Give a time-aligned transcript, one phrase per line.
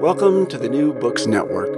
[0.00, 1.70] Welcome to the New Books Network.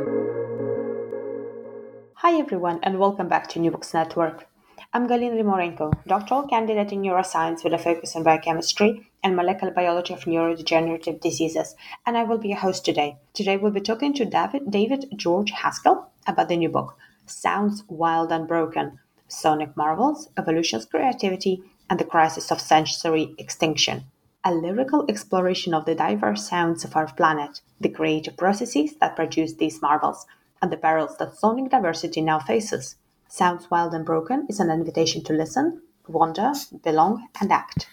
[2.15, 4.49] Hi everyone and welcome back to New Books Network.
[4.93, 10.15] I'm Galina Rimorenko, doctoral candidate in neuroscience with a focus on biochemistry and molecular biology
[10.15, 13.17] of neurodegenerative diseases, and I will be your host today.
[13.35, 18.33] Today we'll be talking to David, David George Haskell about the new book, Sounds Wild
[18.33, 24.05] and Broken, Sonic Marvels, Evolution's Creativity, and the Crisis of Sensory Extinction
[24.44, 29.55] a lyrical exploration of the diverse sounds of our planet, the creative processes that produce
[29.55, 30.27] these marvels,
[30.62, 32.97] and the perils that sonic diversity now faces.
[33.28, 37.88] Sounds Wild and Broken is an invitation to listen, wonder, belong, and act.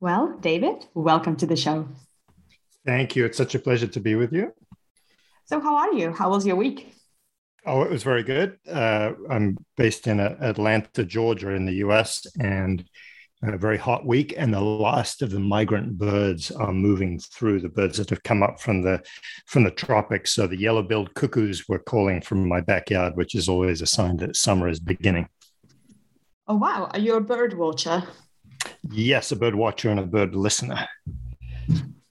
[0.00, 1.88] Well, David, welcome to the show.
[2.84, 3.24] Thank you.
[3.24, 4.52] It's such a pleasure to be with you.
[5.44, 6.12] So, how are you?
[6.12, 6.92] How was your week?
[7.64, 8.58] Oh, it was very good.
[8.70, 12.84] Uh, I'm based in uh, Atlanta, Georgia, in the US, and
[13.54, 17.60] a very hot week, and the last of the migrant birds are moving through.
[17.60, 19.02] The birds that have come up from the
[19.46, 20.32] from the tropics.
[20.32, 24.36] So the yellow-billed cuckoos were calling from my backyard, which is always a sign that
[24.36, 25.28] summer is beginning.
[26.48, 26.88] Oh wow!
[26.92, 28.04] Are you a bird watcher?
[28.90, 30.86] Yes, a bird watcher and a bird listener.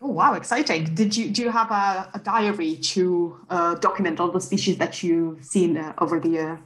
[0.01, 0.33] Oh wow!
[0.33, 0.93] Exciting.
[0.93, 5.01] Did you do you have a, a diary to uh, document all the species that
[5.01, 6.59] you've seen uh, over the year?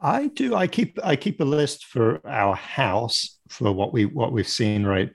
[0.00, 0.54] I do.
[0.54, 4.84] I keep I keep a list for our house for what we what we've seen
[4.84, 5.10] right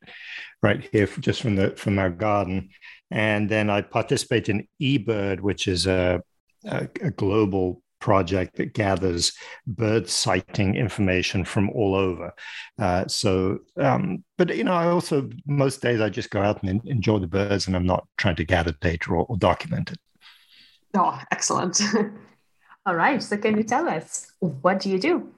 [0.62, 2.70] right here just from the from our garden,
[3.12, 6.22] and then I participate in eBird, which is a,
[6.66, 9.32] a, a global project that gathers
[9.66, 12.34] bird sighting information from all over.
[12.78, 16.82] Uh, so, um, but you know, I also most days I just go out and
[16.86, 20.00] enjoy the birds, and I'm not trying to gather data or, or document it.
[20.96, 21.82] Oh, excellent.
[22.86, 23.24] All right.
[23.24, 25.34] So, can you tell us what do you do?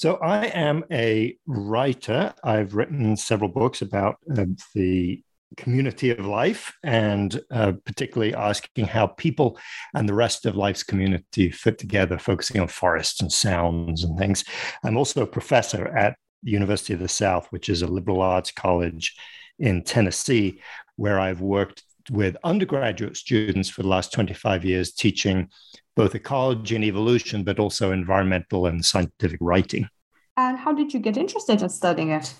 [0.00, 2.32] So, I am a writer.
[2.42, 5.22] I've written several books about uh, the
[5.58, 9.58] community of life and uh, particularly asking how people
[9.94, 14.42] and the rest of life's community fit together, focusing on forests and sounds and things.
[14.82, 19.14] I'm also a professor at University of the South, which is a liberal arts college
[19.58, 20.62] in Tennessee,
[20.96, 25.48] where I've worked with undergraduate students for the last 25 years teaching
[25.94, 29.88] both ecology and evolution, but also environmental and scientific writing.
[30.36, 32.34] And how did you get interested in studying it?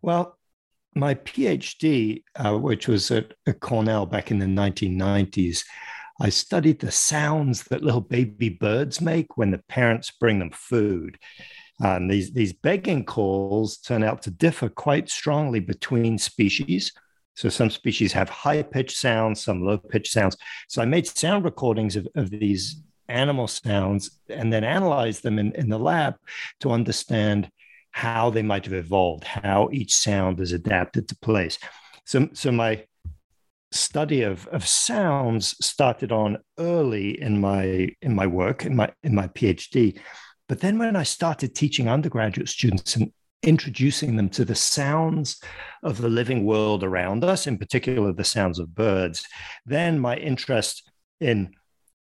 [0.00, 0.38] Well,
[0.94, 5.64] my PhD, uh, which was at, at Cornell back in the 1990s,
[6.20, 11.18] I studied the sounds that little baby birds make when the parents bring them food.
[11.80, 16.92] And these, these begging calls turn out to differ quite strongly between species.
[17.36, 20.36] So some species have high pitched sounds, some low pitched sounds.
[20.68, 25.52] So I made sound recordings of, of these animal sounds and then analyzed them in,
[25.54, 26.16] in the lab
[26.60, 27.50] to understand
[27.92, 31.58] how they might have evolved, how each sound is adapted to place.
[32.04, 32.84] So, so my
[33.72, 39.14] study of, of sounds started on early in my in my work in my in
[39.14, 39.98] my PhD.
[40.48, 43.12] But then when I started teaching undergraduate students and
[43.42, 45.40] introducing them to the sounds
[45.82, 49.26] of the living world around us, in particular the sounds of birds,
[49.64, 50.90] then my interest
[51.20, 51.54] in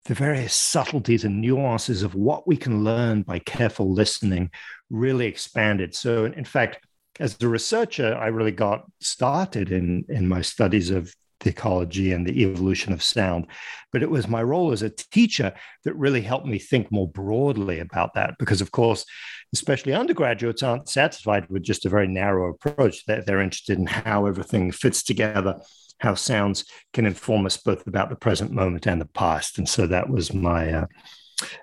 [0.05, 4.49] the various subtleties and nuances of what we can learn by careful listening
[4.89, 5.93] really expanded.
[5.93, 6.85] So, in fact,
[7.19, 12.25] as a researcher, I really got started in, in my studies of the ecology and
[12.25, 13.47] the evolution of sound.
[13.91, 15.53] But it was my role as a teacher
[15.83, 18.35] that really helped me think more broadly about that.
[18.39, 19.05] Because, of course,
[19.53, 23.05] especially undergraduates aren't satisfied with just a very narrow approach.
[23.05, 25.59] They're, they're interested in how everything fits together,
[25.99, 29.57] how sounds can inform us both about the present moment and the past.
[29.57, 30.85] And so that was my uh,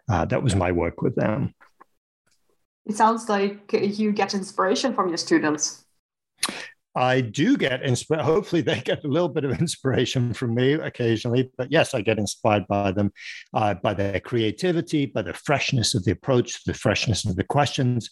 [0.09, 1.55] uh, that was my work with them.
[2.87, 5.85] It sounds like you get inspiration from your students.
[6.97, 8.23] I do get inspired.
[8.23, 11.51] Hopefully, they get a little bit of inspiration from me occasionally.
[11.59, 13.13] But yes, I get inspired by them,
[13.53, 18.09] uh, by their creativity, by the freshness of the approach, the freshness of the questions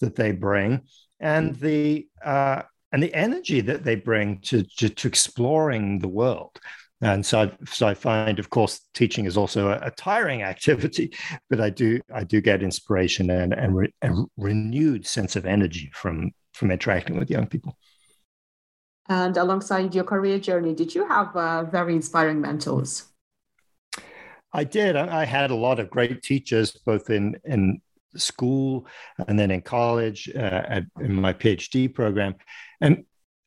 [0.00, 0.80] that they bring,
[1.20, 6.58] and the uh, and the energy that they bring to, to, to exploring the world.
[7.00, 11.12] And so, I, so I find, of course, teaching is also a, a tiring activity,
[11.50, 15.90] but I do I do get inspiration and and re, a renewed sense of energy
[15.92, 17.76] from from interacting with young people.
[19.08, 23.04] And alongside your career journey, did you have uh, very inspiring mentors?
[24.52, 24.96] I did.
[24.96, 27.80] I had a lot of great teachers, both in in
[28.14, 28.86] school
[29.26, 32.34] and then in college, uh, at, in my PhD program,
[32.80, 33.04] and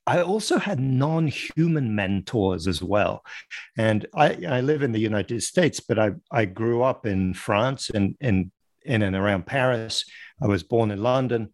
[0.08, 3.24] I also had non-human mentors as well.
[3.78, 7.90] And I, I live in the United States, but I, I grew up in France
[7.90, 8.52] and in,
[8.84, 10.06] in and around Paris.
[10.42, 11.50] I was born in London.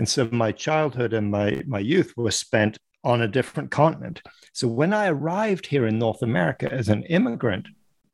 [0.00, 4.22] And so my childhood and my, my youth were spent on a different continent.
[4.52, 7.68] So when I arrived here in North America as an immigrant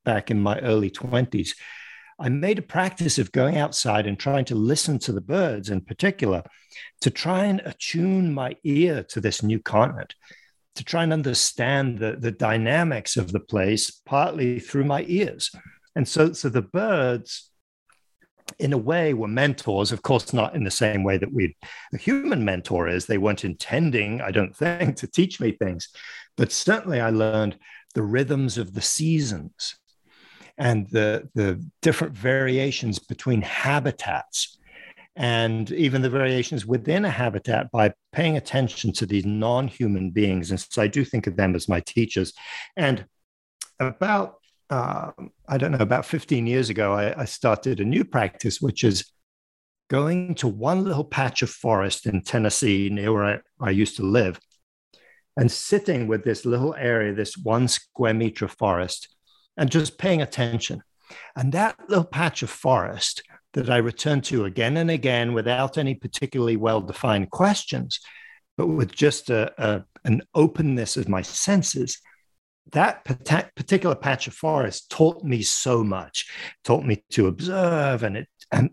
[0.04, 1.50] back in my early 20s,
[2.18, 5.80] I made a practice of going outside and trying to listen to the birds in
[5.80, 6.42] particular,
[7.00, 10.14] to try and attune my ear to this new continent,
[10.74, 15.50] to try and understand the, the dynamics of the place, partly through my ears.
[15.96, 17.49] And so, so the birds
[18.58, 21.56] in a way were mentors of course not in the same way that we
[21.92, 23.06] a human mentor is.
[23.06, 25.88] They weren't intending i don't think to teach me things.
[26.36, 27.58] But certainly i learned
[27.94, 29.76] the rhythms of the seasons
[30.58, 34.58] and the the different variations between habitats
[35.16, 40.50] and even the variations within a habitat by paying attention to these non-human beings.
[40.50, 42.32] And so i do think of them as my teachers.
[42.76, 43.04] And
[43.80, 44.39] about
[44.70, 45.10] uh,
[45.48, 49.10] I don't know, about 15 years ago, I, I, started a new practice, which is
[49.88, 54.04] going to one little patch of forest in Tennessee, near where I, I used to
[54.04, 54.38] live,
[55.36, 59.08] and sitting with this little area, this one square meter of forest,
[59.56, 60.82] and just paying attention.
[61.36, 63.22] And that little patch of forest
[63.54, 67.98] that I return to again and again without any particularly well defined questions,
[68.56, 72.00] but with just a, a, an openness of my senses
[72.72, 73.04] that
[73.56, 76.30] particular patch of forest taught me so much.
[76.64, 78.70] Taught me to observe and it and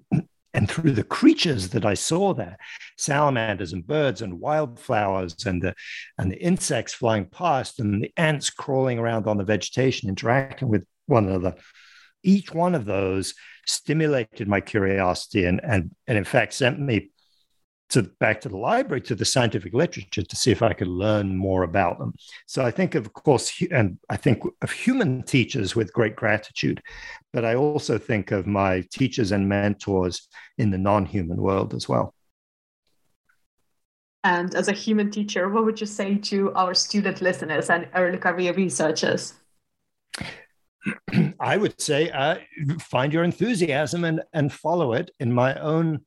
[0.53, 2.57] and through the creatures that I saw there,
[2.97, 5.75] salamanders and birds and wildflowers and the
[6.17, 10.85] and the insects flying past and the ants crawling around on the vegetation, interacting with
[11.05, 11.55] one another,
[12.23, 13.35] each one of those
[13.67, 17.11] stimulated my curiosity and and, and in fact sent me
[17.89, 21.37] to back to the library to the scientific literature to see if I could learn
[21.37, 22.13] more about them.
[22.45, 26.81] So I think, of course, and I think of human teachers with great gratitude,
[27.31, 32.13] but I also think of my teachers and mentors in the non-human world as well.
[34.23, 38.17] And as a human teacher, what would you say to our student listeners and early
[38.17, 39.35] career researchers?
[41.39, 42.37] I would say uh,
[42.81, 46.01] find your enthusiasm and, and follow it in my own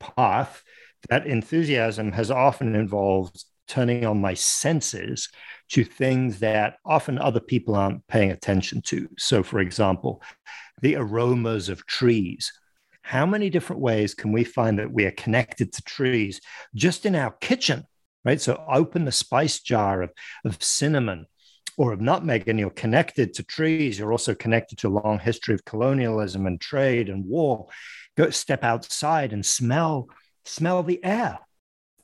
[0.00, 0.64] path
[1.08, 5.28] that enthusiasm has often involved turning on my senses
[5.70, 9.08] to things that often other people aren't paying attention to.
[9.18, 10.22] So, for example,
[10.82, 12.52] the aromas of trees.
[13.02, 16.40] How many different ways can we find that we are connected to trees
[16.74, 17.84] just in our kitchen,
[18.24, 18.40] right?
[18.40, 20.10] So, open the spice jar of,
[20.44, 21.26] of cinnamon
[21.76, 23.98] or of nutmeg, and you're connected to trees.
[23.98, 27.66] You're also connected to a long history of colonialism and trade and war.
[28.16, 30.08] Go step outside and smell
[30.44, 31.38] smell the air.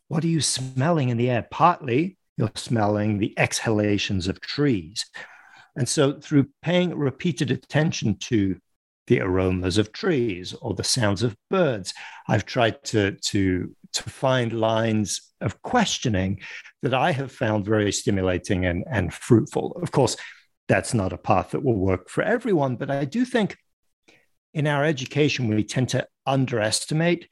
[0.09, 1.47] What are you smelling in the air?
[1.50, 5.04] Partly you're smelling the exhalations of trees.
[5.76, 8.56] And so, through paying repeated attention to
[9.06, 11.92] the aromas of trees or the sounds of birds,
[12.28, 16.40] I've tried to, to, to find lines of questioning
[16.82, 19.73] that I have found very stimulating and, and fruitful.
[19.82, 20.16] Of course,
[20.66, 23.56] that's not a path that will work for everyone, but I do think
[24.54, 27.28] in our education, we tend to underestimate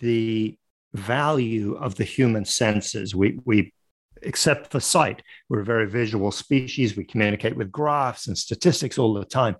[0.00, 0.56] the
[0.92, 3.14] value of the human senses.
[3.14, 3.72] We, we
[4.22, 6.96] except for sight, we're a very visual species.
[6.96, 9.56] We communicate with graphs and statistics all the time.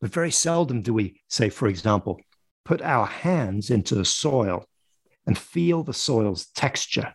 [0.00, 2.20] But very seldom do we, say, for example,
[2.64, 4.64] put our hands into the soil
[5.26, 7.12] and feel the soil's texture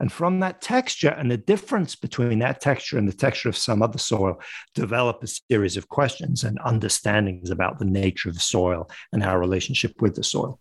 [0.00, 3.82] And from that texture and the difference between that texture and the texture of some
[3.82, 4.40] other soil,
[4.74, 9.38] develop a series of questions and understandings about the nature of the soil and our
[9.38, 10.58] relationship with the soil.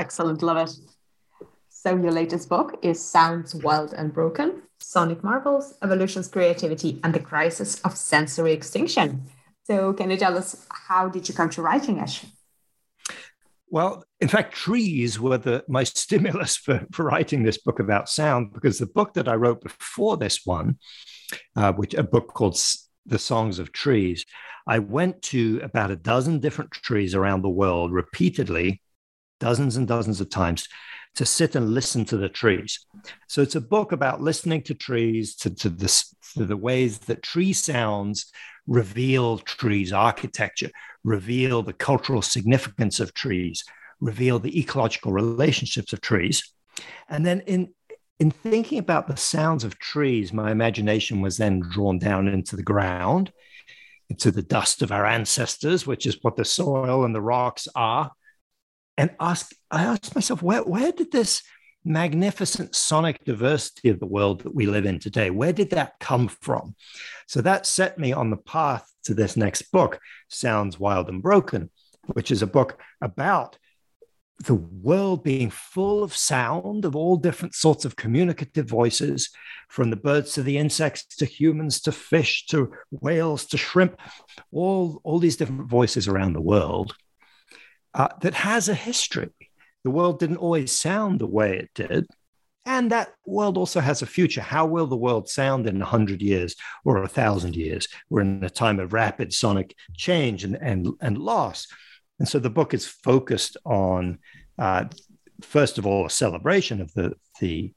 [0.00, 0.40] Excellent.
[0.40, 0.70] Love it.
[1.68, 7.20] So, your latest book is Sounds Wild and Broken Sonic Marvels, Evolution's Creativity, and the
[7.20, 9.26] Crisis of Sensory Extinction.
[9.64, 12.24] So, can you tell us how did you come to writing it?
[13.68, 18.54] Well, in fact, trees were the, my stimulus for, for writing this book about sound
[18.54, 20.78] because the book that I wrote before this one,
[21.56, 22.58] uh, which a book called
[23.04, 24.24] The Songs of Trees,
[24.66, 28.80] I went to about a dozen different trees around the world repeatedly,
[29.40, 30.68] dozens and dozens of times,
[31.16, 32.86] to sit and listen to the trees.
[33.26, 36.04] So it's a book about listening to trees, to, to, the,
[36.36, 38.30] to the ways that tree sounds
[38.66, 40.70] reveal trees' architecture,
[41.02, 43.64] reveal the cultural significance of trees,
[44.00, 46.52] reveal the ecological relationships of trees.
[47.08, 47.74] And then in
[48.20, 52.62] in thinking about the sounds of trees, my imagination was then drawn down into the
[52.62, 53.32] ground,
[54.10, 58.12] into the dust of our ancestors, which is what the soil and the rocks are.
[58.96, 61.42] And ask, I asked myself, where, where did this
[61.84, 66.28] magnificent sonic diversity of the world that we live in today, where did that come
[66.28, 66.74] from?
[67.26, 71.70] So that set me on the path to this next book, Sounds Wild and Broken,
[72.12, 73.56] which is a book about
[74.44, 79.30] the world being full of sound of all different sorts of communicative voices,
[79.68, 84.00] from the birds to the insects to humans to fish to whales to shrimp,
[84.50, 86.94] all, all these different voices around the world
[87.94, 89.30] uh, that has a history.
[89.84, 92.06] The world didn't always sound the way it did.
[92.66, 94.42] And that world also has a future.
[94.42, 96.54] How will the world sound in 100 years
[96.84, 97.88] or 1,000 years?
[98.10, 101.66] We're in a time of rapid sonic change and, and, and loss.
[102.18, 104.18] And so the book is focused on,
[104.58, 104.84] uh,
[105.40, 107.72] first of all, a celebration of the, the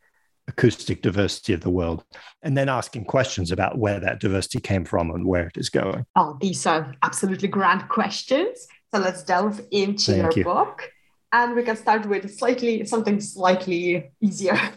[0.50, 2.04] acoustic diversity of the world,
[2.42, 6.06] and then asking questions about where that diversity came from and where it is going.
[6.16, 8.68] Oh, these are absolutely grand questions.
[8.94, 10.44] So let's delve into Thank your you.
[10.44, 10.92] book.
[11.32, 14.60] And we can start with slightly something slightly easier.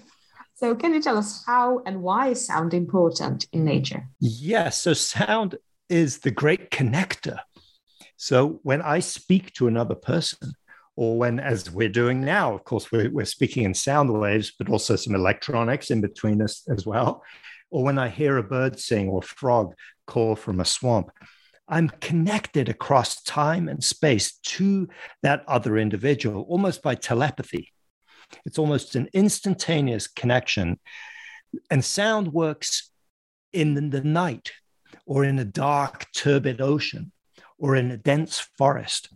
[0.59, 4.09] So, can you tell us how and why is sound important in nature?
[4.21, 4.79] Yes.
[4.79, 5.59] So, sound
[5.91, 7.41] is the great connector.
[8.17, 10.55] So, when I speak to another person,
[10.97, 14.71] or when, as we're doing now, of course, we're, we're speaking in sound waves, but
[14.71, 17.23] also some electronics in between us as well,
[17.71, 19.75] or when I hear a bird sing or a frog
[20.07, 21.11] call from a swamp,
[21.69, 24.89] I'm connected across time and space to
[25.23, 27.73] that other individual almost by telepathy.
[28.45, 30.79] It's almost an instantaneous connection.
[31.71, 32.91] And sound works
[33.53, 34.53] in the night
[35.07, 37.13] or in a dark, turbid ocean
[37.59, 39.09] or in a dense forest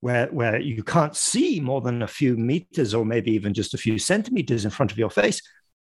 [0.00, 3.78] where, where you can't see more than a few meters or maybe even just a
[3.78, 5.42] few centimeters in front of your face,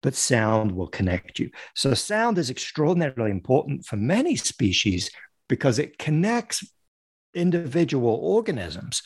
[0.03, 1.51] but sound will connect you.
[1.75, 5.11] So, sound is extraordinarily important for many species
[5.51, 6.65] because it connects
[7.35, 9.03] individual organisms.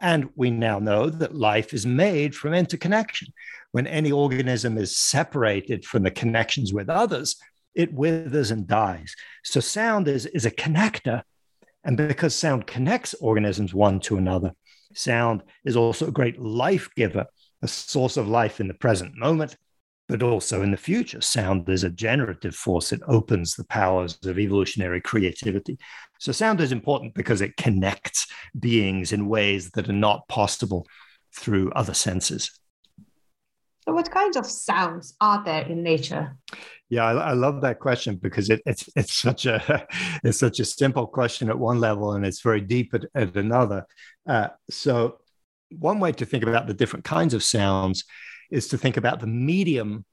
[0.00, 3.34] And we now know that life is made from interconnection.
[3.72, 7.36] When any organism is separated from the connections with others,
[7.74, 9.14] it withers and dies.
[9.44, 11.22] So, sound is, is a connector.
[11.84, 14.52] And because sound connects organisms one to another,
[14.94, 17.26] sound is also a great life giver,
[17.62, 19.56] a source of life in the present moment,
[20.10, 21.20] but also in the future.
[21.20, 25.78] Sound is a generative force, it opens the powers of evolutionary creativity.
[26.18, 28.26] So, sound is important because it connects
[28.58, 30.84] beings in ways that are not possible
[31.32, 32.50] through other senses.
[33.84, 36.36] So, what kinds of sounds are there in nature?
[36.88, 39.86] Yeah, I, I love that question because it, it's it's such a
[40.24, 43.86] it's such a simple question at one level and it's very deep at, at another.
[44.28, 45.18] Uh, so,
[45.70, 48.04] one way to think about the different kinds of sounds
[48.50, 50.04] is to think about the medium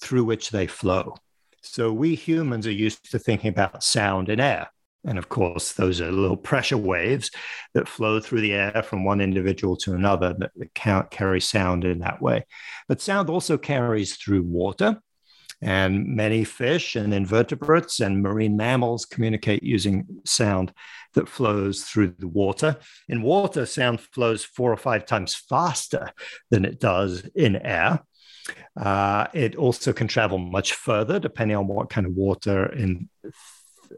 [0.00, 1.14] through which they flow.
[1.62, 4.68] So we humans are used to thinking about sound in air.
[5.04, 7.30] And of course, those are little pressure waves
[7.74, 12.00] that flow through the air from one individual to another that, that carry sound in
[12.00, 12.44] that way.
[12.88, 15.00] But sound also carries through water.
[15.62, 20.72] And many fish and invertebrates and marine mammals communicate using sound
[21.14, 22.76] that flows through the water.
[23.08, 26.12] In water, sound flows four or five times faster
[26.50, 28.02] than it does in air.
[28.76, 33.08] Uh, it also can travel much further depending on what kind of water in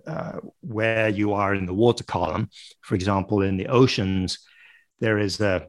[0.06, 2.48] uh, where you are in the water column.
[2.82, 4.38] For example, in the oceans,
[5.00, 5.68] there is a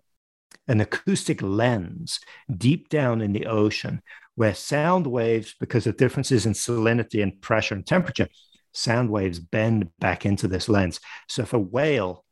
[0.67, 2.19] an acoustic lens
[2.55, 4.01] deep down in the ocean
[4.39, 8.29] where sound waves, because of differences in salinity and pressure and temperature,
[8.71, 11.01] sound waves bend back into this lens.
[11.27, 12.23] So if a whale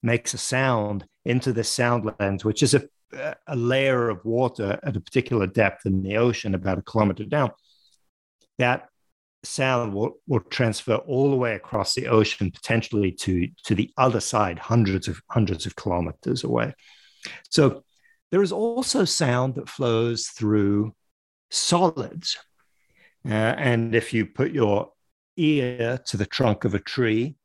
[0.00, 2.84] makes a sound into this sound lens, which is a,
[3.48, 7.50] a layer of water at a particular depth in the ocean, about a kilometer down,
[8.58, 8.86] that
[9.42, 14.20] sound will, will transfer all the way across the ocean, potentially to, to the other
[14.20, 16.74] side, hundreds of hundreds of kilometers away.
[17.48, 17.82] So
[18.30, 20.94] there is also sound that flows through
[21.50, 22.38] solids.
[23.24, 24.92] Uh, and if you put your
[25.36, 27.36] ear to the trunk of a tree,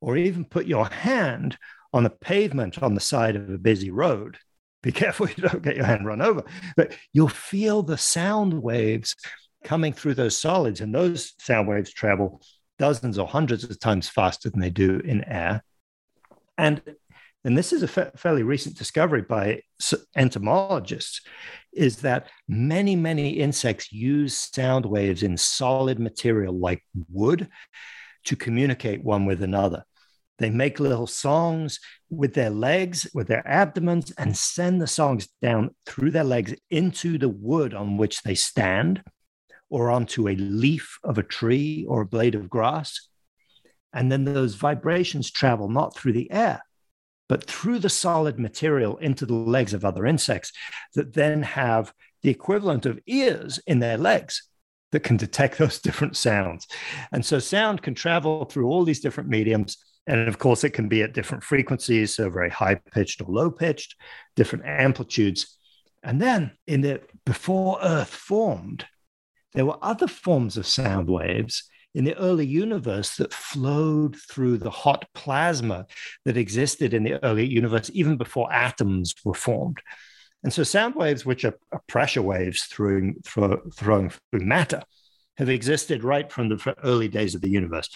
[0.00, 1.56] or even put your hand
[1.92, 4.38] on the pavement on the side of a busy road,
[4.82, 6.42] be careful you don't get your hand run over,
[6.76, 9.14] but you'll feel the sound waves
[9.64, 12.42] coming through those solids, and those sound waves travel
[12.78, 15.62] dozens or hundreds of times faster than they do in air.
[16.58, 16.82] And
[17.44, 19.62] and this is a fa- fairly recent discovery by
[20.16, 21.22] entomologists,
[21.72, 27.48] is that many, many insects use sound waves in solid material like wood
[28.24, 29.84] to communicate one with another.
[30.38, 31.78] They make little songs
[32.10, 37.18] with their legs, with their abdomens, and send the songs down through their legs into
[37.18, 39.02] the wood on which they stand
[39.68, 43.08] or onto a leaf of a tree or a blade of grass.
[43.92, 46.62] And then those vibrations travel not through the air,
[47.32, 50.52] but through the solid material into the legs of other insects
[50.92, 54.50] that then have the equivalent of ears in their legs
[54.90, 56.66] that can detect those different sounds.
[57.10, 59.78] And so sound can travel through all these different mediums.
[60.06, 63.50] And of course, it can be at different frequencies, so very high pitched or low
[63.50, 63.96] pitched,
[64.36, 65.56] different amplitudes.
[66.02, 68.84] And then in the before Earth formed,
[69.54, 74.70] there were other forms of sound waves in the early universe that flowed through the
[74.70, 75.86] hot plasma
[76.24, 79.78] that existed in the early universe, even before atoms were formed.
[80.42, 84.82] And so sound waves, which are, pressure waves through, through, through matter,
[85.36, 87.88] have existed right from the early days of the universe.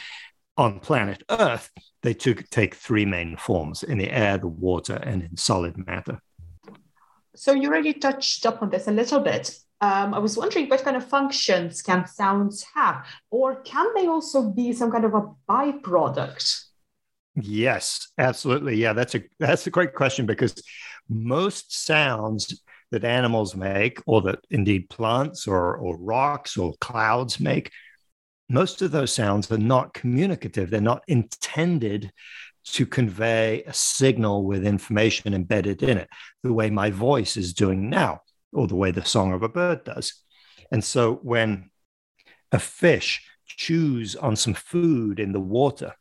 [0.59, 1.71] On planet Earth,
[2.03, 6.21] they took, take three main forms in the air, the water, and in solid matter.
[7.35, 10.83] So you already touched up on this a little bit um, I was wondering what
[10.83, 15.29] kind of functions can sounds have, or can they also be some kind of a
[15.49, 16.65] byproduct?
[17.35, 18.77] Yes, absolutely.
[18.77, 20.55] Yeah, that's a that's a great question because
[21.09, 27.71] most sounds that animals make, or that indeed plants or, or rocks or clouds make,
[28.49, 30.71] most of those sounds are not communicative.
[30.71, 32.13] They're not intended
[32.67, 36.09] to convey a signal with information embedded in it,
[36.43, 38.21] the way my voice is doing now
[38.57, 40.15] or the way the song of a bird does.
[40.73, 41.71] And so when
[42.51, 45.93] a fish chews on some food in the water,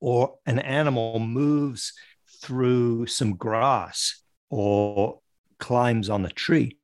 [0.00, 1.92] or an animal moves
[2.40, 5.20] through some grass or
[5.58, 6.78] climbs on a tree,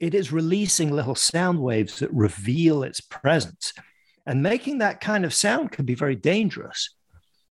[0.00, 3.72] it is releasing little sound waves that reveal its presence.
[4.26, 6.94] And making that kind of sound can be very dangerous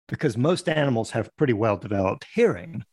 [0.07, 2.83] because most animals have pretty well developed hearing.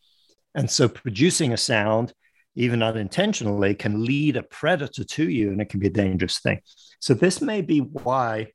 [0.55, 2.12] And so producing a sound
[2.57, 6.61] even unintentionally, can lead a predator to you, and it can be a dangerous thing.
[7.01, 8.49] So, this may be why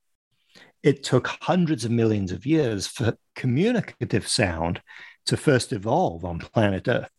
[0.84, 4.82] it took hundreds of millions of years for communicative sound
[5.28, 7.10] to first evolve on planet Earth.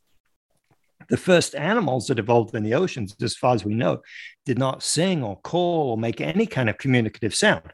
[1.08, 4.02] The first animals that evolved in the oceans, as far as we know,
[4.44, 7.72] did not sing or call or make any kind of communicative sound.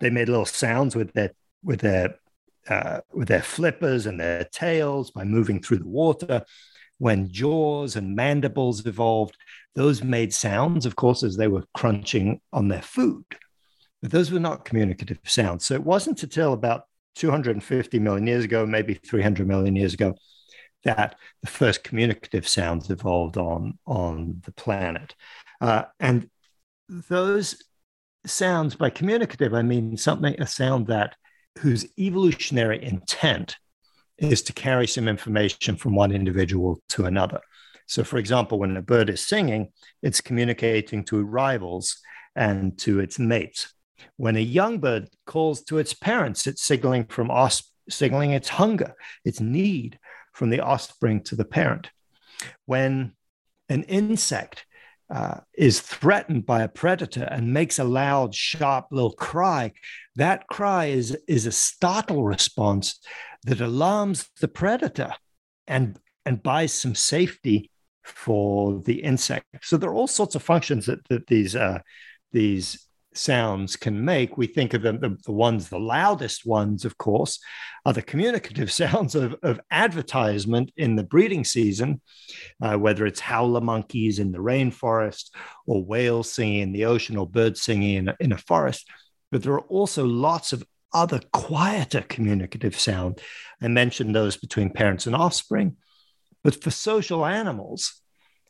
[0.00, 2.16] They made little sounds with their with their
[2.68, 6.44] uh, with their flippers and their tails by moving through the water
[6.98, 9.36] when jaws and mandibles evolved,
[9.74, 13.24] those made sounds, of course, as they were crunching on their food.
[14.00, 15.64] But those were not communicative sounds.
[15.64, 16.84] So it wasn't until about
[17.16, 20.14] 250 million years ago, maybe 300 million years ago,
[20.84, 25.14] that the first communicative sounds evolved on, on the planet.
[25.60, 26.28] Uh, and
[26.88, 27.62] those
[28.26, 31.16] sounds, by communicative, I mean something, a sound that
[31.58, 33.56] whose evolutionary intent
[34.18, 37.40] is to carry some information from one individual to another.
[37.86, 39.72] So, for example, when a bird is singing,
[40.02, 41.98] it's communicating to rivals
[42.34, 43.72] and to its mates.
[44.16, 48.94] When a young bird calls to its parents, it's signaling from os- signaling its hunger,
[49.24, 49.98] its need
[50.32, 51.90] from the offspring to the parent.
[52.66, 53.14] When
[53.68, 54.66] an insect
[55.10, 59.72] uh, is threatened by a predator and makes a loud, sharp little cry,
[60.16, 62.98] that cry is, is a startle response
[63.44, 65.12] that alarms the predator
[65.66, 67.70] and, and buys some safety
[68.02, 69.46] for the insect.
[69.62, 71.80] So there are all sorts of functions that, that these, uh,
[72.32, 72.83] these
[73.16, 74.36] sounds can make.
[74.36, 77.38] We think of them, the, the ones, the loudest ones, of course,
[77.84, 82.00] are the communicative sounds of, of advertisement in the breeding season,
[82.62, 85.30] uh, whether it's howler monkeys in the rainforest
[85.66, 88.88] or whales singing in the ocean or birds singing in a, in a forest.
[89.30, 93.20] But there are also lots of other quieter communicative sound.
[93.60, 95.76] I mentioned those between parents and offspring.
[96.44, 98.00] But for social animals,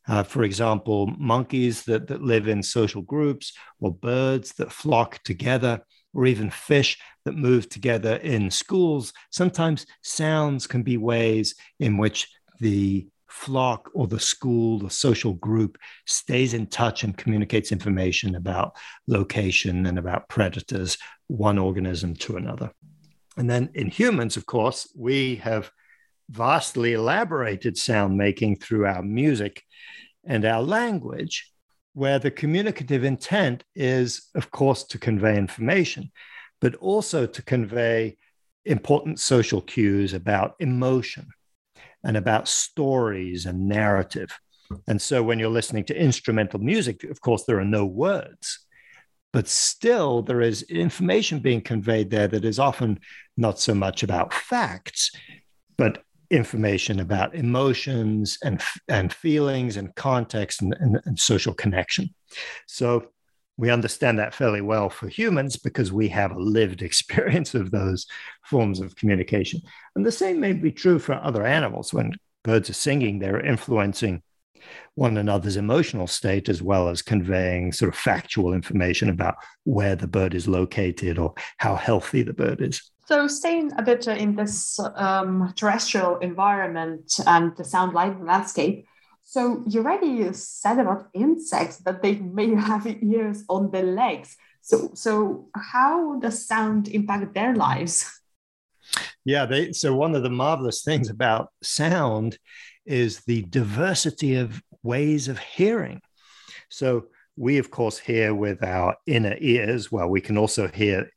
[0.07, 5.81] Uh, for example, monkeys that, that live in social groups, or birds that flock together,
[6.13, 9.13] or even fish that move together in schools.
[9.31, 12.29] Sometimes sounds can be ways in which
[12.61, 18.77] the flock or the school, the social group stays in touch and communicates information about
[19.09, 22.71] location and about predators, one organism to another.
[23.37, 25.71] And then in humans, of course, we have
[26.31, 29.63] vastly elaborated sound making through our music
[30.27, 31.51] and our language,
[31.93, 36.11] where the communicative intent is, of course, to convey information,
[36.61, 38.17] but also to convey
[38.65, 41.29] important social cues about emotion
[42.03, 44.39] and about stories and narrative.
[44.89, 48.61] And so when you're listening to instrumental music, of course, there are no words,
[49.33, 52.99] but still there is information being conveyed there that is often
[53.37, 55.13] not so much about facts,
[55.77, 56.03] but
[56.35, 62.15] information about emotions and, and feelings and context and, and, and social connection.
[62.67, 63.09] So
[63.57, 68.07] we understand that fairly well for humans because we have a lived experience of those
[68.45, 69.61] forms of communication.
[69.95, 71.93] And the same may be true for other animals.
[71.93, 74.23] When birds are singing, they're influencing
[74.95, 80.07] one another's emotional state as well as conveying sort of factual information about where the
[80.07, 82.91] bird is located or how healthy the bird is.
[83.07, 88.87] So, staying a bit in this um, terrestrial environment and the sound landscape,
[89.25, 94.37] so you already said about insects that they may have ears on their legs.
[94.61, 98.21] So, so how does sound impact their lives?
[99.25, 102.39] Yeah, they, so one of the marvelous things about sound
[102.85, 106.03] is the diversity of ways of hearing.
[106.69, 109.91] So we, of course, hear with our inner ears.
[109.91, 111.11] Well, we can also hear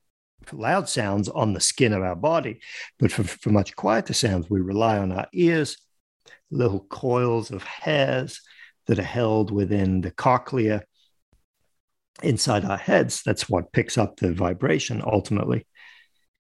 [0.54, 2.60] loud sounds on the skin of our body,
[3.00, 5.78] but for, for much quieter sounds, we rely on our ears
[6.52, 8.42] little coils of hairs
[8.88, 10.84] that are held within the cochlea
[12.24, 13.22] inside our heads.
[13.24, 15.68] That's what picks up the vibration ultimately.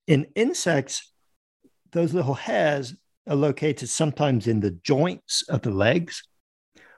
[0.08, 1.12] In insects,
[1.92, 2.96] those little hairs
[3.28, 6.24] are located sometimes in the joints of the legs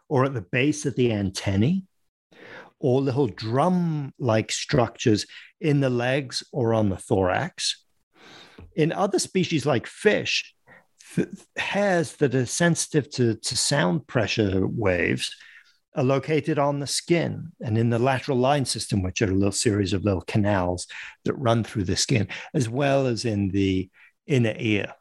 [0.08, 1.84] or at the base of the antennae
[2.80, 5.26] or little drum like structures
[5.60, 7.86] in the legs or on the thorax.
[8.76, 10.56] In other species like fish,
[11.58, 15.36] hairs that are sensitive to, to sound pressure waves
[15.96, 19.52] are located on the skin and in the lateral line system, which are a little
[19.52, 20.88] series of little canals
[21.26, 23.90] that run through the skin, as well as in the
[24.28, 24.94] inner ear.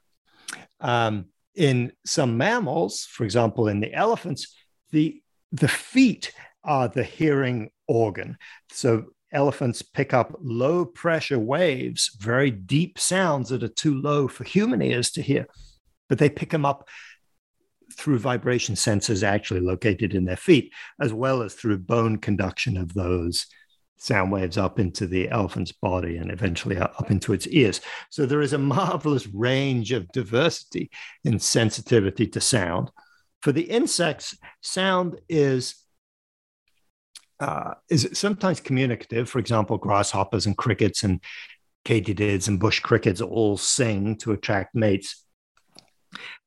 [0.80, 4.56] Um, in some mammals, for example, in the elephants,
[4.90, 5.20] the,
[5.52, 6.32] the feet
[6.64, 8.36] are the hearing organ.
[8.70, 14.44] So elephants pick up low pressure waves, very deep sounds that are too low for
[14.44, 15.46] human ears to hear
[16.08, 16.88] but they pick them up
[17.96, 22.94] through vibration sensors actually located in their feet, as well as through bone conduction of
[22.94, 23.46] those
[23.96, 27.80] sound waves up into the elephant's body and eventually up into its ears.
[28.10, 30.90] So there is a marvelous range of diversity
[31.24, 32.90] in sensitivity to sound.
[33.42, 35.74] For the insects, sound is
[37.40, 39.28] uh, is sometimes communicative.
[39.28, 41.20] For example, grasshoppers and crickets and
[41.84, 45.24] katydids and bush crickets all sing to attract mates.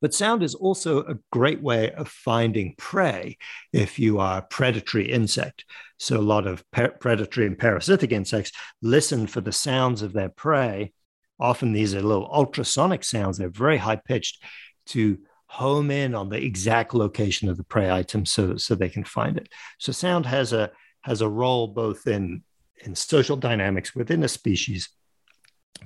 [0.01, 3.37] But sound is also a great way of finding prey
[3.71, 5.65] if you are a predatory insect.
[5.99, 8.51] So, a lot of pe- predatory and parasitic insects
[8.81, 10.93] listen for the sounds of their prey.
[11.39, 14.43] Often, these are little ultrasonic sounds, they're very high pitched
[14.87, 19.03] to home in on the exact location of the prey item so, so they can
[19.03, 19.49] find it.
[19.77, 22.43] So, sound has a, has a role both in,
[22.85, 24.89] in social dynamics within a species,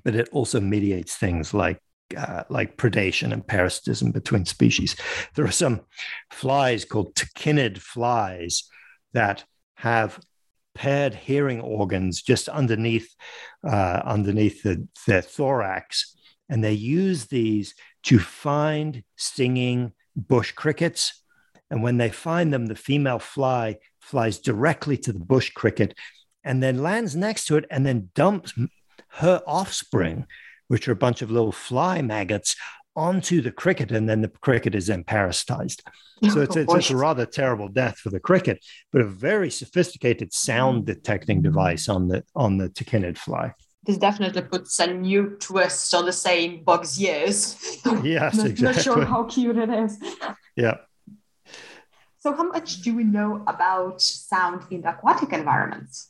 [0.04, 1.80] but it also mediates things like
[2.16, 4.96] uh, like predation and parasitism between species.
[5.34, 5.82] There are some
[6.32, 8.70] flies called tachinid flies
[9.14, 9.44] that
[9.78, 10.20] have
[10.76, 13.16] paired hearing organs just underneath
[13.68, 16.16] uh, underneath the, their thorax,
[16.50, 17.74] and they use these
[18.04, 21.24] to find stinging bush crickets.
[21.72, 25.94] And when they find them, the female fly flies directly to the bush cricket
[26.44, 28.54] and then lands next to it and then dumps
[29.10, 30.26] her offspring
[30.68, 32.56] which are a bunch of little fly maggots,
[32.96, 35.82] onto the cricket, and then the cricket is then parasitized.
[36.32, 38.64] So it's, oh, it's, it's, a rather terrible death for the cricket,
[38.94, 43.54] but a very sophisticated sound detecting device on the on the tachinid fly.
[43.84, 47.58] This definitely puts a new twist on the same bug's years.
[48.02, 48.64] Yes, not, exactly.
[48.64, 50.00] Not sure how cute it is.
[50.56, 50.78] Yeah.
[52.26, 56.10] So, how much do we know about sound in the aquatic environments?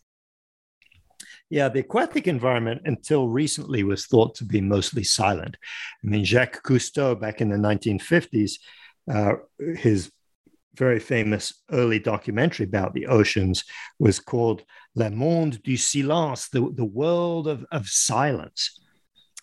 [1.50, 5.58] Yeah, the aquatic environment until recently was thought to be mostly silent.
[6.02, 8.54] I mean, Jacques Cousteau back in the 1950s,
[9.14, 9.34] uh,
[9.76, 10.10] his
[10.76, 13.66] very famous early documentary about the oceans
[14.00, 14.64] was called
[14.96, 18.80] Le Monde du Silence, the, the world of, of silence.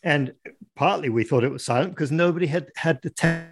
[0.02, 0.32] And
[0.74, 3.50] partly we thought it was silent because nobody had had the test.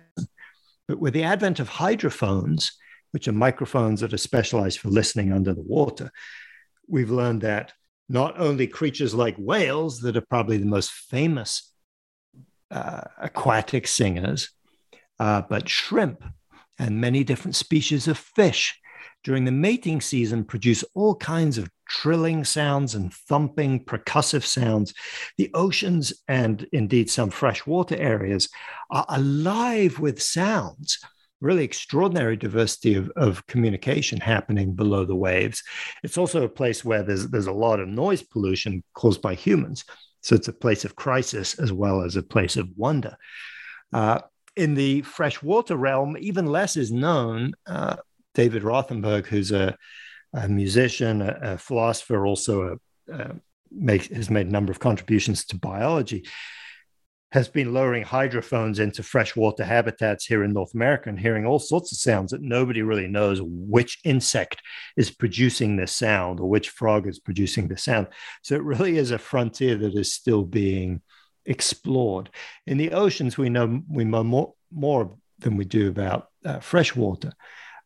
[0.89, 2.73] But with the advent of hydrophones,
[3.13, 6.11] which are microphones that are specialized for listening under the water,
[6.89, 7.73] we've learned that
[8.09, 11.73] not only creatures like whales, that are probably the most famous
[12.71, 14.51] uh, aquatic singers,
[15.19, 16.25] uh, but shrimp
[16.79, 18.81] and many different species of fish
[19.23, 24.95] during the mating season produce all kinds of trilling sounds and thumping percussive sounds.
[25.37, 28.49] The oceans and indeed some freshwater areas
[28.91, 30.99] are alive with sounds.
[31.41, 35.63] Really extraordinary diversity of, of communication happening below the waves.
[36.03, 39.85] It's also a place where there's, there's a lot of noise pollution caused by humans.
[40.23, 43.17] So it's a place of crisis as well as a place of wonder.
[43.93, 44.21] Uh,
[44.57, 47.55] in the freshwater realm, even less is known.
[47.67, 47.97] Uh,
[48.35, 49.77] David Rothenberg, who's a,
[50.35, 53.35] a musician, a, a, philosopher, also a, a
[53.71, 56.27] make, has made a number of contributions to biology,
[57.33, 61.93] has been lowering hydrophones into freshwater habitats here in North America and hearing all sorts
[61.93, 64.61] of sounds that nobody really knows which insect
[64.97, 68.09] is producing this sound or which frog is producing the sound.
[68.43, 71.03] So it really is a frontier that is still being
[71.47, 72.31] explored.
[72.67, 77.33] In the oceans, we know we know more, more than we do about uh, freshwater.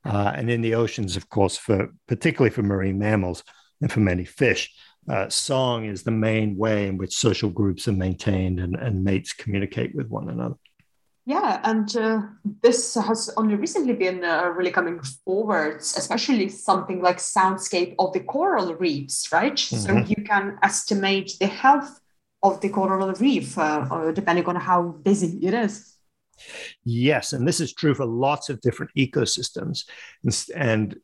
[0.05, 3.43] Uh, and in the oceans, of course, for particularly for marine mammals
[3.81, 4.71] and for many fish,
[5.09, 9.33] uh, song is the main way in which social groups are maintained and, and mates
[9.33, 10.57] communicate with one another.
[11.27, 12.21] Yeah, and uh,
[12.63, 18.21] this has only recently been uh, really coming forwards, especially something like soundscape of the
[18.21, 19.55] coral reefs, right?
[19.55, 19.77] Mm-hmm.
[19.77, 21.99] So you can estimate the health
[22.43, 25.97] of the coral reef, uh, depending on how busy it is.
[26.85, 29.85] Yes, and this is true for lots of different ecosystems.
[30.55, 30.97] And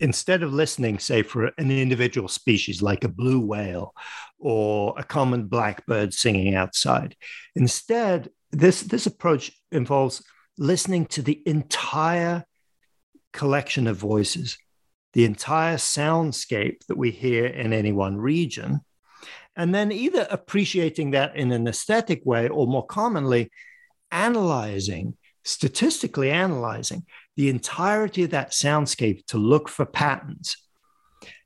[0.00, 3.94] instead of listening, say, for an individual species like a blue whale
[4.38, 7.16] or a common blackbird singing outside,
[7.54, 10.22] instead, this, this approach involves
[10.56, 12.44] listening to the entire
[13.32, 14.58] collection of voices,
[15.12, 18.80] the entire soundscape that we hear in any one region,
[19.56, 23.50] and then either appreciating that in an aesthetic way or more commonly
[24.10, 27.04] analyzing, statistically analyzing
[27.38, 30.56] the entirety of that soundscape to look for patterns.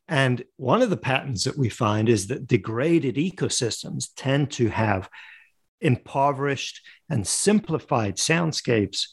[0.09, 5.11] And one of the patterns that we find is that degraded ecosystems tend to have
[5.83, 9.05] impoverished and simplified soundscapes.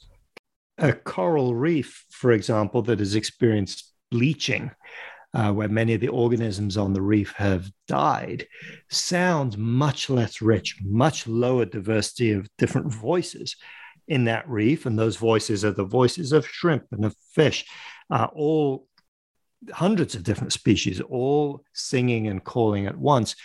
[0.77, 4.71] A coral reef, for example, that has experienced bleaching,
[5.33, 8.47] uh, where many of the organisms on the reef have died,
[8.89, 13.57] sounds much less rich, much lower diversity of different voices
[14.10, 14.86] in that reef.
[14.86, 17.65] And those voices are the voices of shrimp and of fish,
[18.10, 18.88] uh, all
[19.72, 23.36] hundreds of different species, all singing and calling at once.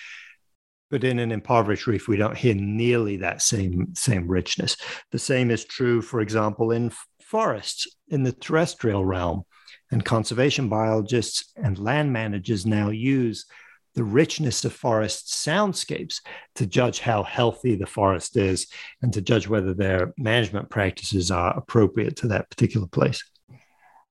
[0.90, 4.76] But in an impoverished reef, we don't hear nearly that same, same richness.
[5.12, 9.44] The same is true, for example, in forests in the terrestrial realm
[9.90, 13.46] and conservation biologists and land managers now use
[13.94, 16.20] the richness of forest soundscapes
[16.56, 18.66] to judge how healthy the forest is
[19.02, 23.22] and to judge whether their management practices are appropriate to that particular place.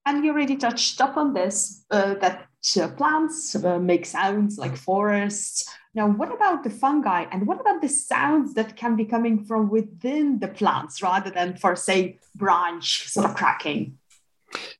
[0.06, 2.46] And you already touched up on this uh, that
[2.80, 5.68] uh, plants uh, make sounds like forests.
[5.94, 9.70] Now, what about the fungi and what about the sounds that can be coming from
[9.70, 13.98] within the plants rather than for, say, branch sort of cracking?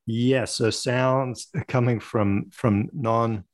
[0.06, 3.44] Yes, so sounds coming from from non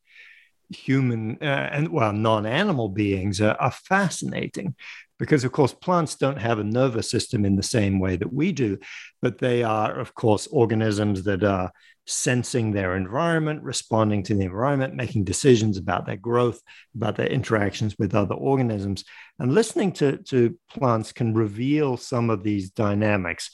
[0.71, 4.75] human uh, and well non-animal beings are, are, fascinating
[5.19, 8.53] because of course plants don't have a nervous system in the same way that we
[8.53, 8.79] do
[9.21, 11.73] but they are of course organisms that are
[12.07, 16.61] sensing their environment responding to the environment making decisions about their growth
[16.95, 19.05] about their interactions with other organisms.
[19.39, 23.51] And listening to, to plants can reveal some of these dynamics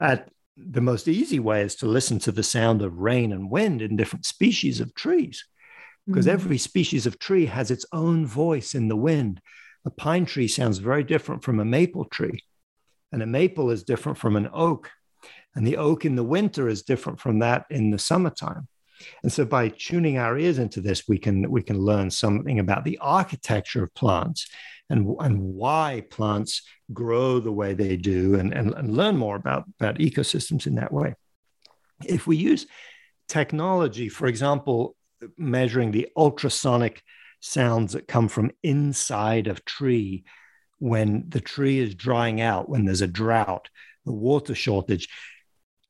[0.00, 3.82] at the most easy way is to listen to the sound of rain and wind
[3.82, 5.44] in different species of trees,
[6.08, 6.34] because mm-hmm.
[6.34, 9.40] every species of tree has its own voice in the wind.
[9.84, 12.42] A pine tree sounds very different from a maple tree,
[13.12, 14.90] and a maple is different from an oak,
[15.54, 18.66] and the oak in the winter is different from that in the summertime.
[19.22, 22.84] And so by tuning our ears into this, we can we can learn something about
[22.84, 24.48] the architecture of plants
[24.90, 29.64] and, and why plants grow the way they do and, and, and learn more about,
[29.78, 31.14] about ecosystems in that way.
[32.04, 32.66] If we use
[33.28, 34.96] technology, for example,
[35.36, 37.02] measuring the ultrasonic
[37.40, 40.24] sounds that come from inside of tree
[40.78, 43.68] when the tree is drying out, when there's a drought,
[44.04, 45.08] the water shortage,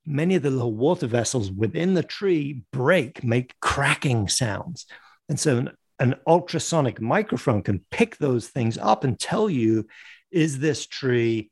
[0.07, 4.87] many of the little water vessels within the tree break, make cracking sounds.
[5.29, 9.87] And so an, an ultrasonic microphone can pick those things up and tell you
[10.31, 11.51] is this tree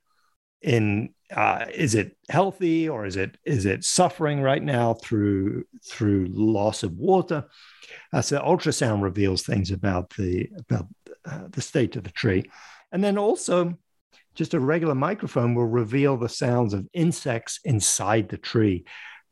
[0.61, 6.27] in uh, is it healthy or is it is it suffering right now through through
[6.29, 7.45] loss of water?
[8.13, 10.87] Uh, so ultrasound reveals things about the about
[11.25, 12.49] uh, the state of the tree,
[12.91, 13.77] and then also
[14.35, 18.85] just a regular microphone will reveal the sounds of insects inside the tree.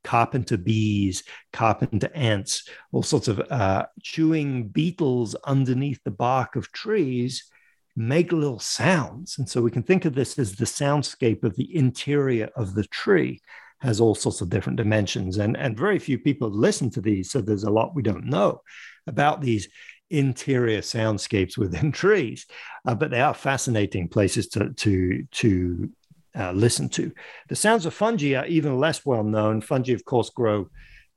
[0.04, 7.50] Carpenter bees, carpenter ants, all sorts of uh, chewing beetles underneath the bark of trees
[7.96, 9.38] make little sounds.
[9.38, 12.84] And so we can think of this as the soundscape of the interior of the
[12.86, 13.42] tree
[13.80, 15.38] has all sorts of different dimensions.
[15.38, 17.32] And, and very few people listen to these.
[17.32, 18.62] So there's a lot we don't know
[19.08, 19.70] about these
[20.10, 22.46] interior soundscapes within trees.
[22.86, 25.90] Uh, but they are fascinating places to, to, to
[26.38, 27.12] uh, listen to.
[27.48, 29.62] The sounds of fungi are even less well known.
[29.62, 30.70] Fungi, of course, grow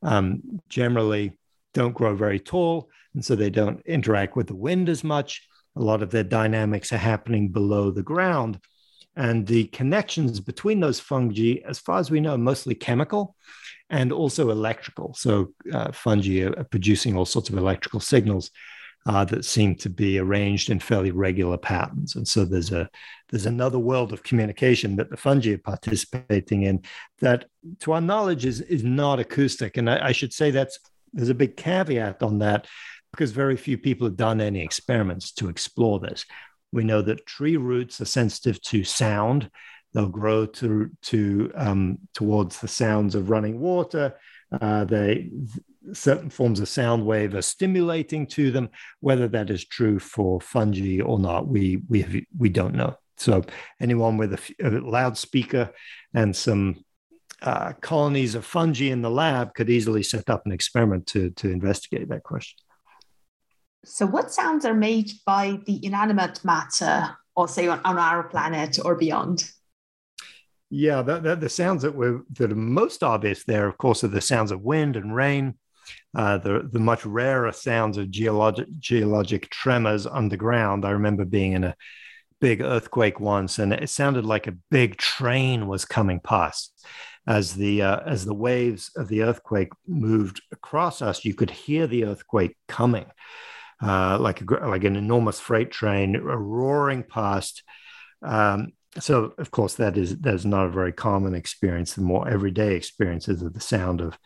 [0.03, 1.33] um, generally
[1.75, 5.47] don't grow very tall, and so they don't interact with the wind as much.
[5.79, 8.59] A lot of their dynamics are happening below the ground.
[9.17, 13.37] And the connections between those fungi, as far as we know, mostly chemical
[13.91, 15.15] and also electrical.
[15.15, 18.51] So uh, fungi are producing all sorts of electrical signals
[19.07, 22.15] uh, that seem to be arranged in fairly regular patterns.
[22.17, 22.89] And so there's a
[23.31, 26.83] there's another world of communication that the fungi are participating in
[27.21, 27.47] that,
[27.81, 29.79] to our knowledge, is is not acoustic.
[29.79, 30.79] And I, I should say that's
[31.13, 32.67] there's a big caveat on that
[33.13, 36.25] because very few people have done any experiments to explore this.
[36.73, 39.51] We know that tree roots are sensitive to sound.
[39.95, 44.15] They'll grow to, to um, towards the sounds of running water.
[44.61, 45.31] Uh, they
[45.93, 48.69] certain forms of sound wave are stimulating to them.
[49.01, 52.97] Whether that is true for fungi or not, we we have, we don't know.
[53.17, 53.43] So
[53.81, 55.73] anyone with a, a loudspeaker
[56.15, 56.85] and some
[57.43, 61.51] uh, colonies of fungi in the lab could easily set up an experiment to to
[61.51, 62.59] investigate that question.
[63.85, 68.79] So, what sounds are made by the inanimate matter, or say on, on our planet
[68.85, 69.51] or beyond?
[70.71, 74.51] Yeah, the, sounds that were that are most obvious there, of course, are the sounds
[74.51, 75.55] of wind and rain,
[76.15, 80.85] uh, the the much rarer sounds of geologic geologic tremors underground.
[80.85, 81.75] I remember being in a
[82.41, 86.87] big earthquake once, and it sounded like a big train was coming past.
[87.27, 91.87] As the uh, as the waves of the earthquake moved across us, you could hear
[91.87, 93.07] the earthquake coming
[93.83, 97.63] uh, like a, like an enormous freight train roaring past.
[98.23, 101.95] Um, so, of course, that is that is not a very common experience.
[101.95, 104.19] The more everyday experiences of the sound of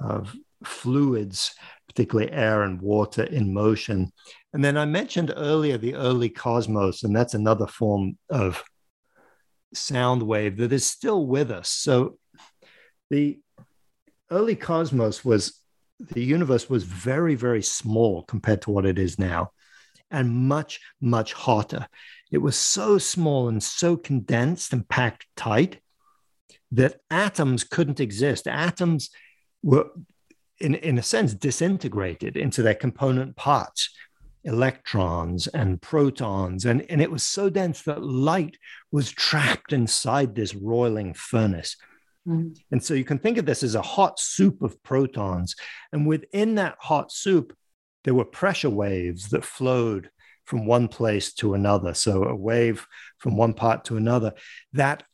[0.00, 0.34] of
[0.64, 1.54] fluids,
[1.88, 4.12] particularly air and water in motion.
[4.52, 8.62] And then I mentioned earlier the early cosmos, and that's another form of
[9.72, 11.68] sound wave that is still with us.
[11.68, 12.18] So
[13.10, 13.40] the
[14.30, 15.59] early cosmos was
[16.00, 19.52] the universe was very, very small compared to what it is now
[20.10, 21.86] and much, much hotter.
[22.30, 25.80] It was so small and so condensed and packed tight
[26.72, 28.48] that atoms couldn't exist.
[28.48, 29.10] Atoms
[29.62, 29.90] were,
[30.58, 33.90] in, in a sense, disintegrated into their component parts
[34.44, 36.64] electrons and protons.
[36.64, 38.56] And, and it was so dense that light
[38.90, 41.76] was trapped inside this roiling furnace.
[42.26, 42.58] Mm.
[42.70, 45.54] And so you can think of this as a hot soup of protons.
[45.92, 47.56] And within that hot soup,
[48.04, 50.10] there were pressure waves that flowed
[50.44, 51.94] from one place to another.
[51.94, 52.86] So a wave
[53.18, 54.32] from one part to another.
[54.72, 55.04] That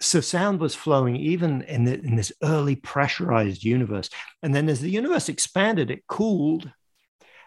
[0.00, 4.10] so sound was flowing even in, the, in this early pressurized universe.
[4.42, 6.70] And then as the universe expanded, it cooled,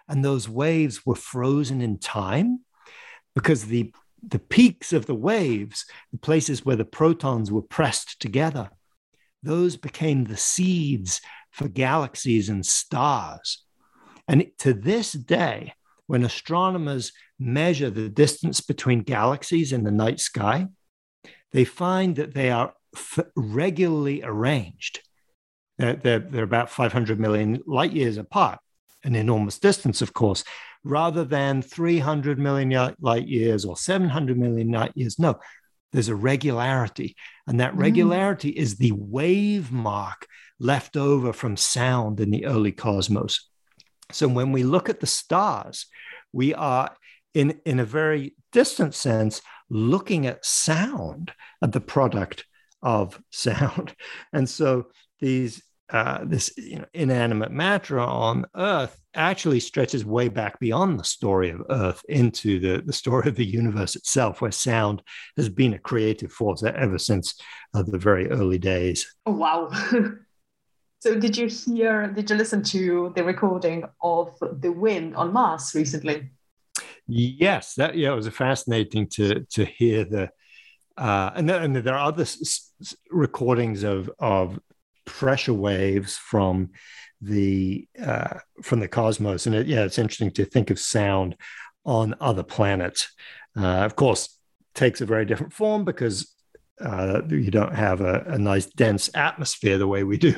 [0.08, 2.62] and those waves were frozen in time
[3.36, 3.94] because the
[4.28, 8.70] the peaks of the waves, the places where the protons were pressed together,
[9.42, 13.64] those became the seeds for galaxies and stars.
[14.28, 15.74] And to this day,
[16.08, 20.68] when astronomers measure the distance between galaxies in the night sky,
[21.52, 25.02] they find that they are f- regularly arranged.
[25.78, 28.60] They're, they're, they're about 500 million light years apart,
[29.04, 30.44] an enormous distance, of course,
[30.84, 35.20] rather than 300 million light years or 700 million light years.
[35.20, 35.40] No,
[35.92, 37.16] there's a regularity.
[37.48, 37.80] And that mm.
[37.80, 38.56] regularity mm.
[38.56, 40.28] is the wave mark
[40.60, 43.50] left over from sound in the early cosmos.
[44.12, 45.86] So when we look at the stars,
[46.32, 46.96] we are,
[47.34, 52.46] in, in a very distant sense, looking at sound, at the product
[52.82, 53.94] of sound.
[54.34, 54.88] And so
[55.20, 61.04] these uh, this you know, inanimate matter on Earth actually stretches way back beyond the
[61.04, 65.02] story of Earth into the, the story of the universe itself, where sound
[65.38, 67.40] has been a creative force ever since
[67.74, 69.16] uh, the very early days.
[69.26, 69.70] Oh, wow.
[71.00, 75.74] so, did you hear, did you listen to the recording of the wind on Mars
[75.74, 76.30] recently?
[77.08, 80.30] Yes, that yeah, it was fascinating to to hear the
[80.98, 84.60] uh, and, and there are other s- s- recordings of of
[85.08, 86.70] pressure waves from
[87.20, 91.36] the uh, from the cosmos, and it, yeah, it's interesting to think of sound
[91.84, 93.12] on other planets.
[93.58, 94.38] Uh, of course,
[94.76, 96.32] takes a very different form because
[96.80, 100.36] uh, you don't have a, a, nice dense atmosphere the way we do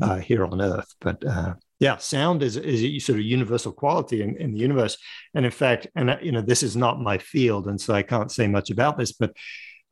[0.00, 0.94] uh, here on Earth.
[0.98, 4.96] But uh, yeah, sound is is a sort of universal quality in, in the universe.
[5.34, 8.32] And in fact, and you know, this is not my field, and so I can't
[8.32, 9.36] say much about this, but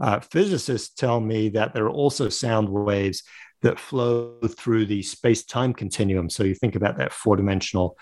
[0.01, 3.23] uh, physicists tell me that there are also sound waves
[3.63, 6.29] that flow through the space time continuum.
[6.29, 7.97] So you think about that four dimensional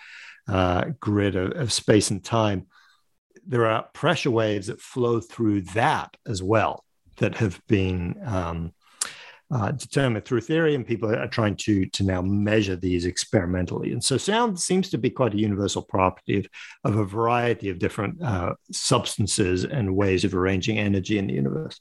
[0.48, 2.66] uh, grid of, of, space and time.
[3.46, 6.84] There are pressure waves that flow through that as well
[7.18, 8.72] that have been um,
[9.52, 13.92] uh, determined through theory, and people are trying to to now measure these experimentally.
[13.92, 16.46] And so, sound seems to be quite a universal property of,
[16.84, 21.80] of a variety of different uh, substances and ways of arranging energy in the universe.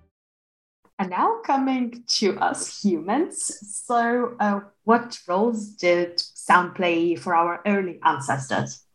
[1.01, 3.57] And now coming to us humans.
[3.87, 8.85] So, uh, what roles did sound play for our early ancestors?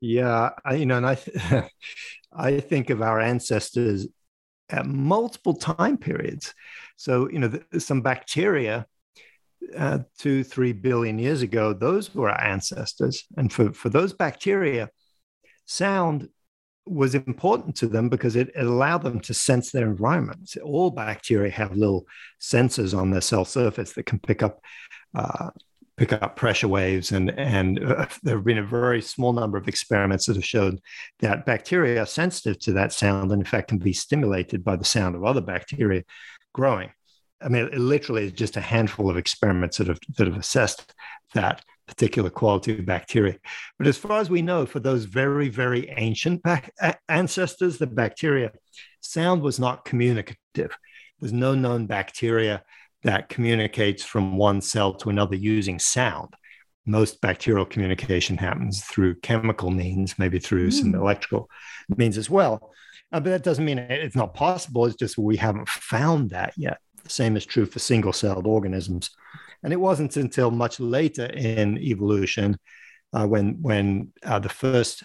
[0.00, 1.68] Yeah, I, you know, and I,
[2.32, 4.06] I think of our ancestors
[4.70, 6.54] at multiple time periods.
[6.96, 8.86] So, you know, some bacteria
[9.76, 13.24] uh, two, three billion years ago, those were our ancestors.
[13.36, 14.90] And for, for those bacteria,
[15.64, 16.28] sound
[16.86, 20.48] was important to them because it, it, allowed them to sense their environment.
[20.48, 22.06] So all bacteria have little
[22.40, 24.60] sensors on their cell surface that can pick up
[25.14, 25.50] uh,
[25.96, 29.68] pick up pressure waves, and and uh, there have been a very small number of
[29.68, 30.78] experiments that have shown
[31.20, 34.84] that bacteria are sensitive to that sound, and in fact can be stimulated by the
[34.84, 36.02] sound of other bacteria
[36.52, 36.90] growing.
[37.40, 40.94] I mean, it literally is just a handful of experiments that have that have assessed
[41.34, 43.36] that particular quality of bacteria.
[43.78, 46.72] But as far as we know, for those very, very ancient back-
[47.08, 48.52] ancestors, the bacteria,
[49.00, 50.76] sound was not communicative.
[51.20, 52.62] There's no known bacteria
[53.02, 56.34] that communicates from one cell to another using sound.
[56.84, 60.72] Most bacterial communication happens through chemical means, maybe through mm.
[60.72, 61.48] some electrical
[61.96, 62.72] means as well.
[63.12, 64.86] Uh, but that doesn't mean it's not possible.
[64.86, 66.78] It's just we haven't found that yet.
[67.04, 69.10] The same is true for single celled organisms.
[69.66, 72.56] And it wasn't until much later in evolution
[73.12, 75.02] uh, when, when uh, the first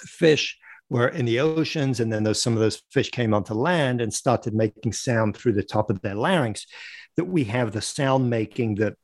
[0.00, 0.58] fish
[0.88, 4.12] were in the oceans, and then those, some of those fish came onto land and
[4.12, 6.66] started making sound through the top of their larynx,
[7.16, 8.94] that we have the sound making that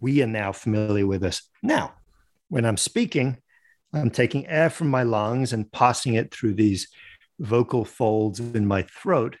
[0.00, 1.92] we are now familiar with us now.
[2.48, 3.38] When I'm speaking,
[3.92, 6.88] I'm taking air from my lungs and passing it through these
[7.38, 9.36] vocal folds in my throat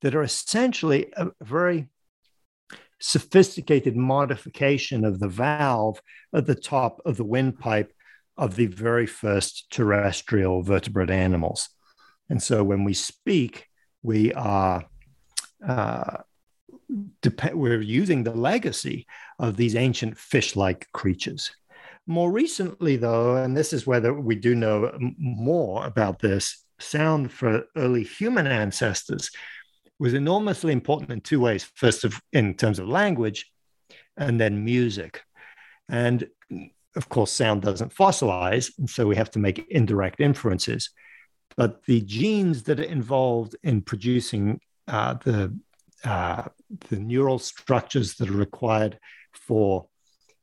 [0.00, 1.88] that are essentially a very
[3.00, 6.00] sophisticated modification of the valve
[6.34, 7.92] at the top of the windpipe
[8.36, 11.68] of the very first terrestrial vertebrate animals.
[12.28, 13.66] And so when we speak,
[14.02, 14.84] we are
[15.66, 16.18] uh,
[17.22, 19.06] dep- we're using the legacy
[19.38, 21.50] of these ancient fish-like creatures.
[22.06, 27.64] More recently, though, and this is whether we do know more about this, sound for
[27.76, 29.30] early human ancestors
[29.98, 31.70] was enormously important in two ways.
[31.74, 33.50] First, of, in terms of language,
[34.16, 35.22] and then music.
[35.88, 36.28] And
[36.96, 40.90] of course, sound doesn't fossilize, and so we have to make indirect inferences.
[41.56, 45.56] But the genes that are involved in producing uh, the
[46.04, 46.44] uh,
[46.88, 48.98] the neural structures that are required
[49.32, 49.86] for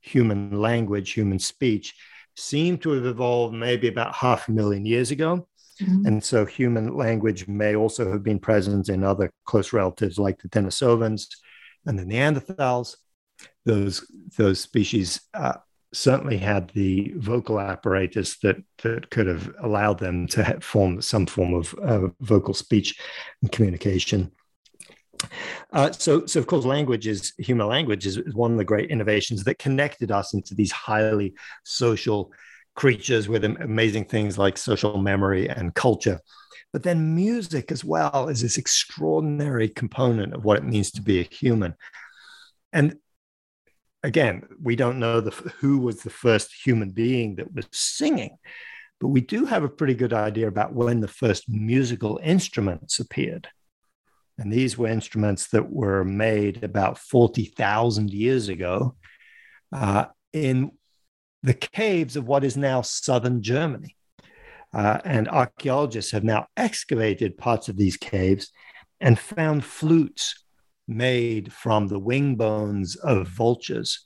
[0.02, 1.96] human language, human speech,
[2.36, 5.48] seem to have evolved maybe about half a million years ago.
[5.82, 6.06] Mm-hmm.
[6.06, 10.50] And so human language may also have been present in other close relatives like the
[10.50, 11.28] Denisovans
[11.86, 12.96] and the Neanderthals.
[13.66, 14.06] Those,
[14.38, 15.56] those species uh,
[15.94, 21.26] certainly had the vocal apparatus that, that could have allowed them to have form some
[21.26, 23.00] form of uh, vocal speech
[23.42, 24.32] and communication.
[25.72, 28.92] Uh, so, so of course, language is human language is, is one of the great
[28.92, 32.32] innovations that connected us into these highly social
[32.76, 36.20] creatures with amazing things like social memory and culture.
[36.74, 41.20] But then music as well is this extraordinary component of what it means to be
[41.20, 41.76] a human.
[42.74, 42.98] And
[44.04, 48.38] again, we don't know the, who was the first human being that was singing,
[49.00, 53.48] but we do have a pretty good idea about when the first musical instruments appeared.
[54.38, 58.96] And these were instruments that were made about 40,000 years ago
[59.72, 60.72] uh, in
[61.46, 63.96] the caves of what is now southern Germany.
[64.74, 68.52] Uh, and archaeologists have now excavated parts of these caves
[69.00, 70.44] and found flutes
[70.88, 74.06] made from the wing bones of vultures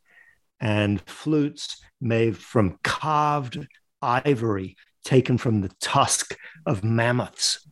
[0.60, 3.66] and flutes made from carved
[4.02, 4.76] ivory
[5.06, 6.36] taken from the tusk
[6.66, 7.68] of mammoths.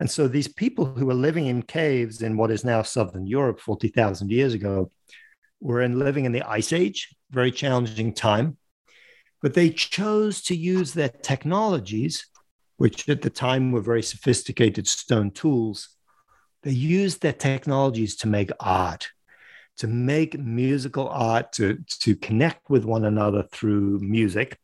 [0.00, 3.60] And so these people who were living in caves in what is now southern Europe
[3.60, 4.90] 40,000 years ago
[5.60, 8.56] were in living in the ice age, very challenging time.
[9.46, 12.26] But they chose to use their technologies,
[12.78, 15.90] which at the time were very sophisticated stone tools.
[16.64, 19.08] They used their technologies to make art,
[19.76, 24.58] to make musical art, to, to connect with one another through music.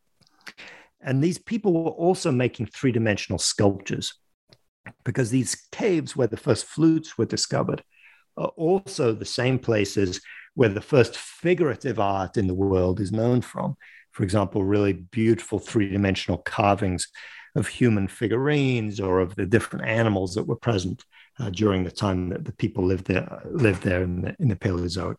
[1.01, 4.13] And these people were also making three dimensional sculptures
[5.05, 7.85] because these caves where the first flutes were discovered
[8.37, 10.21] are also the same places
[10.55, 13.77] where the first figurative art in the world is known from.
[14.13, 17.09] For example, really beautiful three dimensional carvings
[17.55, 21.05] of human figurines or of the different animals that were present
[21.39, 24.57] uh, during the time that the people lived there lived there in the, in the
[24.57, 25.17] Paleozoic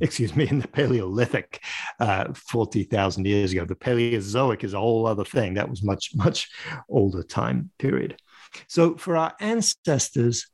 [0.00, 1.62] excuse me, in the Paleolithic,
[2.00, 3.64] uh, 40,000 years ago.
[3.64, 5.54] The Paleozoic is a whole other thing.
[5.54, 6.50] That was much, much
[6.88, 8.16] older time period.
[8.66, 10.46] So for our ancestors,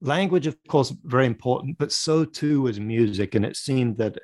[0.00, 3.34] language, of course, very important, but so too was music.
[3.34, 4.18] And it seemed that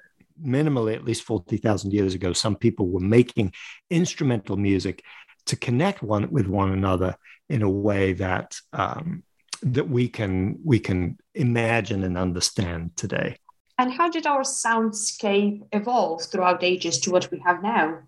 [0.45, 3.53] minimally, at least 40,000 years ago, some people were making
[3.91, 5.03] instrumental music
[5.47, 7.17] to connect one with one another
[7.49, 9.23] in a way that um,
[9.63, 13.37] that we can we can imagine and understand today.
[13.79, 18.01] And how did our soundscape evolve throughout ages to what we have now?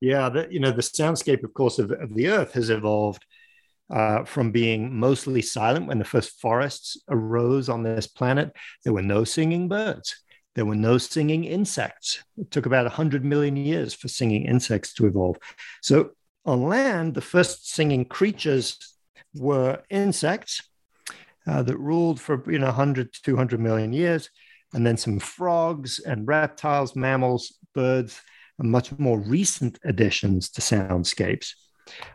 [0.00, 3.24] Yeah, the, you know, the soundscape, of course, of, of the Earth has evolved
[3.88, 8.52] uh, from being mostly silent when the first forests arose on this planet.
[8.82, 10.16] There were no singing birds.
[10.54, 12.22] There were no singing insects.
[12.36, 15.38] It took about 100 million years for singing insects to evolve.
[15.80, 16.10] So
[16.44, 18.78] on land, the first singing creatures
[19.34, 20.62] were insects
[21.46, 24.30] uh, that ruled for you know 100 to 200 million years
[24.74, 28.20] and then some frogs and reptiles mammals birds
[28.58, 31.54] and much more recent additions to soundscapes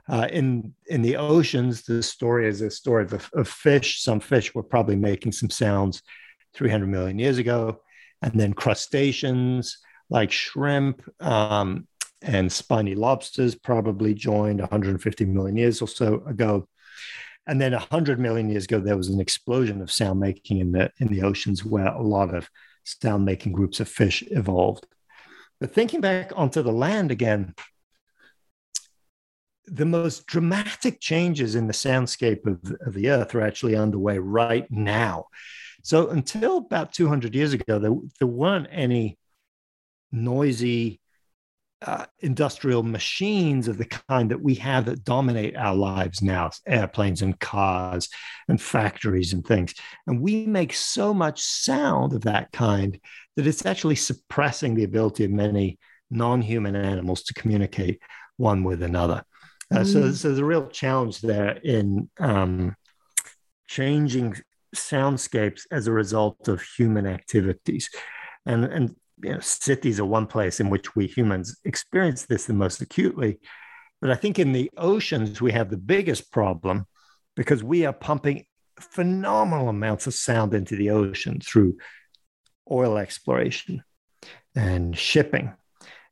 [0.09, 4.53] uh, in in the oceans the story is a story of, of fish some fish
[4.55, 6.01] were probably making some sounds
[6.53, 7.81] 300 million years ago
[8.21, 9.77] and then crustaceans
[10.09, 11.87] like shrimp um,
[12.21, 16.67] and spiny lobsters probably joined 150 million years or so ago
[17.47, 20.91] and then 100 million years ago, there was an explosion of sound making in the,
[20.99, 22.49] in the oceans where a lot of
[22.83, 24.85] sound making groups of fish evolved.
[25.59, 27.55] But thinking back onto the land again,
[29.65, 34.69] the most dramatic changes in the soundscape of, of the earth are actually underway right
[34.69, 35.27] now.
[35.87, 39.17] So until about 200 years ago, there, there weren't any
[40.11, 40.99] noisy
[41.81, 47.21] uh, industrial machines of the kind that we have that dominate our lives now airplanes
[47.21, 48.09] and cars
[48.49, 49.75] and factories and things.
[50.07, 52.99] And we make so much sound of that kind
[53.37, 55.79] that it's actually suppressing the ability of many
[56.11, 58.01] non human animals to communicate
[58.35, 59.23] one with another.
[59.73, 59.85] Uh, mm.
[59.85, 62.75] so, so there's a real challenge there in um,
[63.67, 64.35] changing
[64.77, 67.89] soundscapes as a result of human activities.
[68.45, 72.53] And, and you know, cities are one place in which we humans experience this the
[72.53, 73.39] most acutely.
[74.01, 76.85] But I think in the oceans, we have the biggest problem
[77.35, 78.45] because we are pumping
[78.79, 81.77] phenomenal amounts of sound into the ocean through
[82.69, 83.83] oil exploration
[84.55, 85.53] and shipping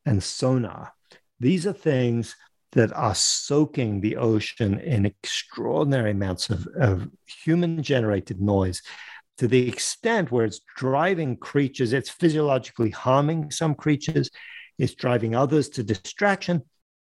[0.05, 0.93] and sonar.
[1.39, 2.35] These are things
[2.75, 8.81] that are soaking the ocean in extraordinary amounts of, of human generated noise
[9.37, 14.29] to the extent where it's driving creatures, it's physiologically harming some creatures,
[14.77, 16.61] it's driving others to distraction,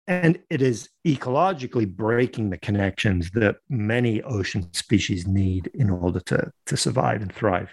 [0.06, 6.50] and it is ecologically breaking the connections that many ocean species need in order to,
[6.66, 7.70] to survive and thrive.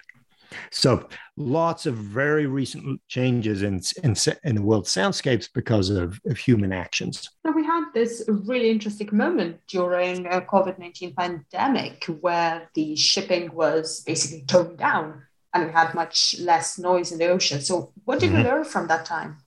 [0.71, 6.37] So lots of very recent changes in, in, in the world soundscapes because of, of
[6.37, 7.29] human actions.
[7.45, 14.01] So we had this really interesting moment during a COVID-19 pandemic where the shipping was
[14.01, 17.61] basically toned down and we had much less noise in the ocean.
[17.61, 18.43] So what did mm-hmm.
[18.43, 19.37] we learn from that time?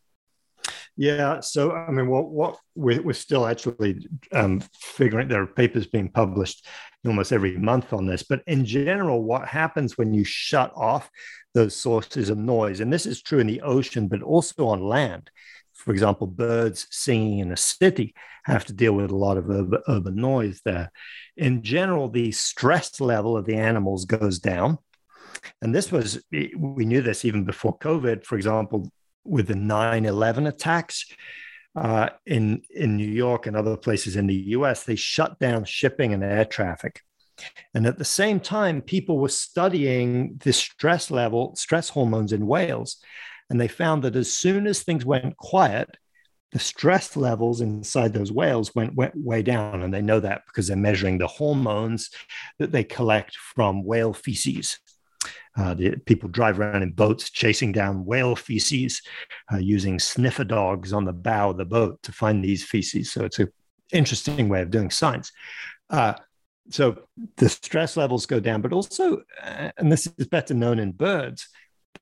[1.01, 5.29] Yeah, so I mean, what what we're, we're still actually um, figuring.
[5.29, 6.67] There are papers being published
[7.07, 11.09] almost every month on this, but in general, what happens when you shut off
[11.55, 15.31] those sources of noise, and this is true in the ocean, but also on land.
[15.73, 18.13] For example, birds singing in a city
[18.45, 20.91] have to deal with a lot of urban, urban noise there.
[21.37, 24.79] In general, the stress level of the animals goes down.
[25.63, 28.25] And this was, we knew this even before COVID.
[28.25, 28.91] For example,
[29.25, 31.07] with the 9-11 attacks
[31.77, 34.85] uh, in in New York and other places in the U.S.
[34.85, 37.03] They shut down shipping and air traffic,
[37.75, 42.97] and at the same time, people were studying the stress level, stress hormones in whales,
[43.51, 45.97] and they found that as soon as things went quiet,
[46.53, 49.83] the stress levels inside those whales went, went way down.
[49.83, 52.11] And they know that because they're measuring the hormones
[52.59, 54.79] that they collect from whale feces.
[55.59, 59.03] Uh, the, people drive around in boats chasing down whale feces
[59.53, 63.11] uh, using sniffer dogs on the bow of the boat to find these feces.
[63.11, 63.53] So it's an
[63.93, 65.33] interesting way of doing science.
[65.91, 66.15] Uh,
[66.71, 66.99] so
[67.39, 71.49] the stress levels go down, but also, uh, and this is better known in birds,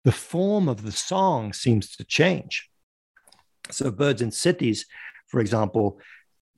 [0.05, 2.69] the form of the song seems to change.
[3.71, 4.87] So birds in cities,
[5.29, 5.99] for example,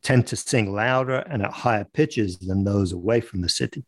[0.03, 3.85] tend to sing louder and at higher pitches than those away from the city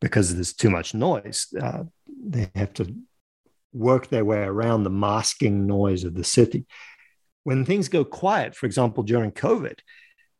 [0.00, 1.46] because there's too much noise.
[1.58, 2.94] Uh, they have to
[3.72, 6.66] work their way around the masking noise of the city.
[7.42, 9.78] When things go quiet, for example, during COVID,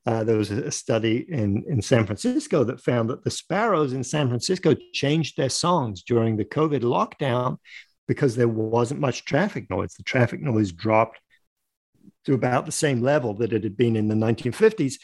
[0.07, 4.05] uh, there was a study in, in San Francisco that found that the sparrows in
[4.05, 7.57] San Francisco changed their songs during the COVID lockdown
[8.07, 9.95] because there wasn't much traffic noise.
[9.95, 11.21] The traffic noise dropped
[12.27, 14.95] to about the same level that it had been in the 1950s.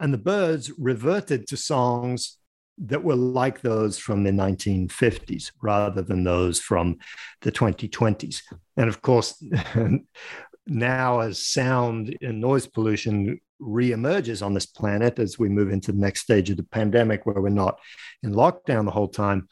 [0.00, 2.38] And the birds reverted to songs
[2.78, 6.98] that were like those from the 1950s rather than those from
[7.42, 8.42] the 2020s.
[8.76, 9.42] And of course,
[10.66, 15.98] now as sound and noise pollution reemerges on this planet as we move into the
[15.98, 17.78] next stage of the pandemic where we're not
[18.22, 19.48] in lockdown the whole time,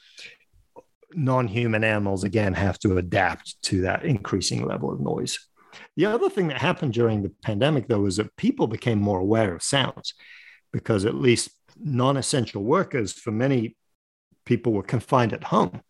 [1.13, 5.39] non-human animals again have to adapt to that increasing level of noise.
[5.97, 9.55] The other thing that happened during the pandemic, though, was that people became more aware
[9.55, 10.15] of sounds
[10.73, 11.51] because at least
[11.83, 13.77] non essential workers, for many
[14.45, 15.83] people, were confined at home.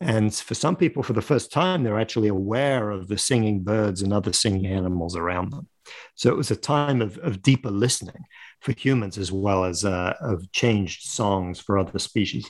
[0.00, 4.02] And for some people, for the first time, they're actually aware of the singing birds
[4.02, 5.68] and other singing animals around them.
[6.14, 8.24] So it was a time of, of deeper listening
[8.60, 12.48] for humans as well as uh, of changed songs for other species.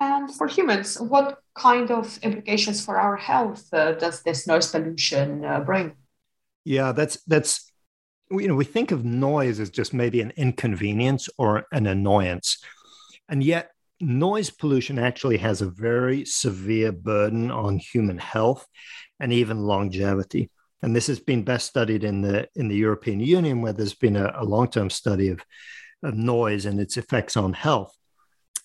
[0.00, 5.44] And for humans, what kind of implications for our health uh, does this noise pollution
[5.44, 5.92] uh, bring?
[6.64, 7.71] Yeah, that's that's
[8.40, 12.58] you know, we think of noise as just maybe an inconvenience or an annoyance.
[13.28, 13.70] And yet,
[14.00, 18.66] noise pollution actually has a very severe burden on human health
[19.20, 20.50] and even longevity.
[20.82, 24.16] And this has been best studied in the in the European Union, where there's been
[24.16, 25.40] a, a long-term study of,
[26.02, 27.96] of noise and its effects on health.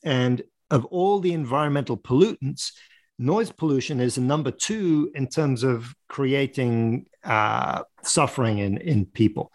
[0.04, 0.42] And
[0.72, 2.72] of all the environmental pollutants,
[3.20, 9.52] noise pollution is number two in terms of creating uh, suffering in, in people.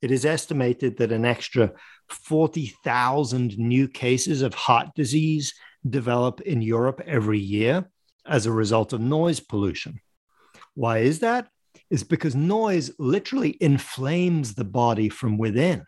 [0.00, 1.72] It is estimated that an extra
[2.08, 5.54] 40,000 new cases of heart disease
[5.88, 7.88] develop in Europe every year
[8.26, 10.00] as a result of noise pollution.
[10.74, 11.48] Why is that?
[11.90, 15.84] Is because noise literally inflames the body from within.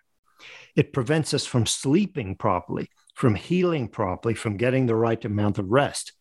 [0.76, 5.70] It prevents us from sleeping properly, from healing properly, from getting the right amount of
[5.70, 6.12] rest.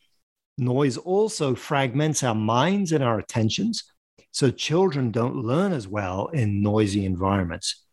[0.58, 3.84] Noise also fragments our minds and our attentions.
[4.32, 7.84] So children don't learn as well in noisy environments.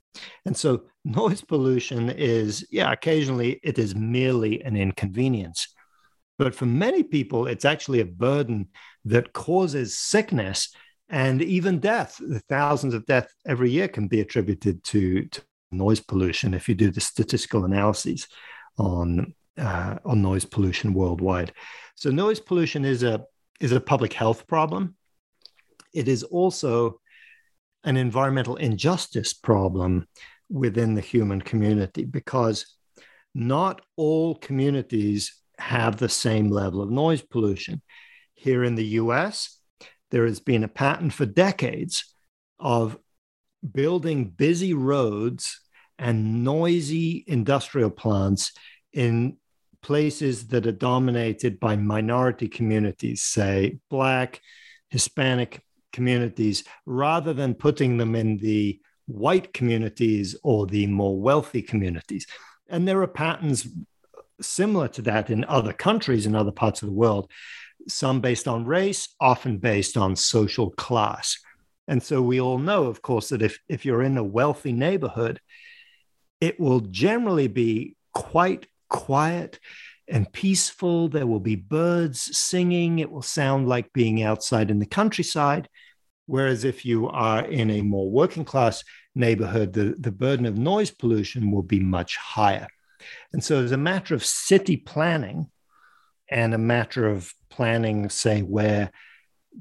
[0.44, 5.68] And so noise pollution is, yeah, occasionally it is merely an inconvenience.
[6.38, 8.68] But for many people, it's actually a burden
[9.04, 10.74] that causes sickness
[11.10, 12.16] and even death.
[12.18, 16.74] The thousands of deaths every year can be attributed to, to noise pollution if you
[16.74, 18.26] do the statistical analyses
[18.78, 21.52] on uh, on noise pollution worldwide.
[21.94, 23.24] So noise pollution is a
[23.60, 24.96] is a public health problem.
[25.92, 27.00] It is also
[27.84, 30.06] an environmental injustice problem
[30.48, 32.76] within the human community because
[33.34, 37.82] not all communities have the same level of noise pollution.
[38.34, 39.58] Here in the US,
[40.10, 42.04] there has been a pattern for decades
[42.58, 42.98] of
[43.70, 45.60] building busy roads
[45.98, 48.52] and noisy industrial plants
[48.92, 49.36] in
[49.82, 54.40] places that are dominated by minority communities, say Black,
[54.88, 55.62] Hispanic
[55.92, 62.26] communities, rather than putting them in the white communities or the more wealthy communities.
[62.68, 63.66] And there are patterns
[64.40, 67.30] similar to that in other countries in other parts of the world,
[67.88, 71.38] some based on race, often based on social class.
[71.88, 75.40] And so we all know, of course, that if, if you're in a wealthy neighborhood,
[76.40, 79.58] it will generally be quite quiet
[80.06, 81.08] and peaceful.
[81.08, 82.98] There will be birds singing.
[82.98, 85.68] It will sound like being outside in the countryside.
[86.26, 88.84] Whereas if you are in a more working class
[89.14, 92.68] neighborhood, the, the burden of noise pollution will be much higher.
[93.32, 95.50] And so, as a matter of city planning
[96.30, 98.92] and a matter of planning, say, where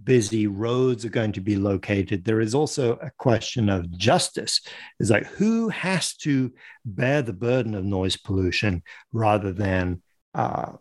[0.03, 4.61] busy roads are going to be located, there is also a question of justice.
[4.99, 6.53] Is like who has to
[6.85, 10.01] bear the burden of noise pollution rather than
[10.33, 10.73] uh,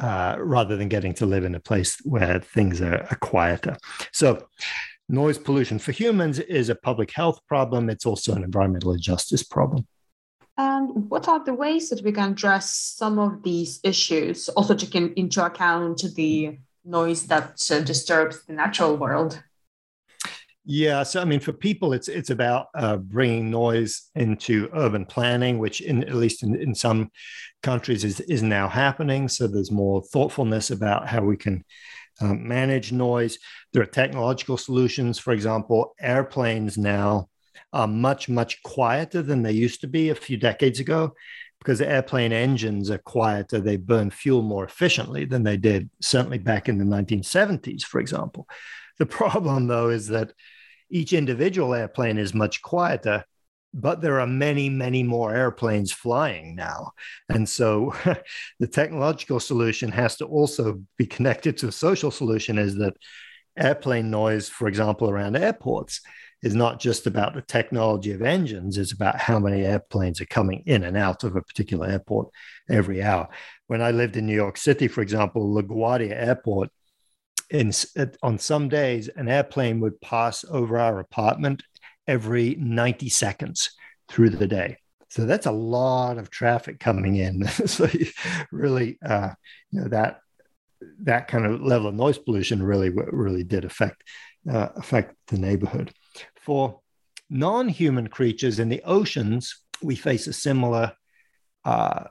[0.00, 3.76] uh, rather than getting to live in a place where things are, are quieter.
[4.12, 4.46] So,
[5.08, 7.90] noise pollution for humans is a public health problem.
[7.90, 9.86] It's also an environmental justice problem.
[10.56, 15.16] And what are the ways that we can address some of these issues, also taking
[15.16, 16.58] into account the
[16.88, 19.42] noise that disturbs the natural world?
[20.70, 25.58] Yeah, so I mean, for people, it's it's about uh, bringing noise into urban planning,
[25.58, 27.10] which, in at least in, in some
[27.62, 29.28] countries, is is now happening.
[29.28, 31.64] So there's more thoughtfulness about how we can
[32.20, 33.38] um, manage noise.
[33.72, 35.18] There are technological solutions.
[35.18, 37.30] For example, airplanes now
[37.72, 41.14] are much much quieter than they used to be a few decades ago,
[41.58, 43.60] because airplane engines are quieter.
[43.60, 48.48] They burn fuel more efficiently than they did certainly back in the 1970s, for example.
[48.98, 50.32] The problem, though, is that
[50.90, 53.24] each individual airplane is much quieter
[53.74, 56.92] but there are many many more airplanes flying now
[57.28, 57.94] and so
[58.58, 62.96] the technological solution has to also be connected to a social solution is that
[63.56, 66.00] airplane noise for example around airports
[66.42, 70.62] is not just about the technology of engines it's about how many airplanes are coming
[70.66, 72.28] in and out of a particular airport
[72.70, 73.28] every hour.
[73.66, 76.70] When i lived in new york city for example laguardia airport
[77.50, 77.72] in
[78.22, 81.62] on some days an airplane would pass over our apartment
[82.06, 83.70] every 90 seconds
[84.08, 84.78] through the day.
[85.10, 87.46] So that's a lot of traffic coming in.
[87.66, 87.88] So
[88.52, 89.30] really uh,
[89.70, 90.20] you know that
[91.00, 94.02] that kind of level of noise pollution really really did affect
[94.50, 95.92] uh, affect the neighborhood
[96.48, 96.80] for
[97.28, 100.94] non-human creatures in the oceans we face a similar
[101.66, 102.04] uh,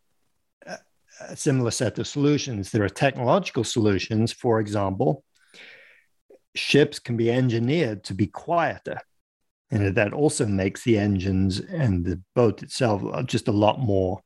[1.20, 2.70] a similar set of solutions.
[2.70, 5.24] There are technological solutions, for example,
[6.54, 9.00] ships can be engineered to be quieter.
[9.72, 14.22] And that also makes the engines and the boat itself just a lot more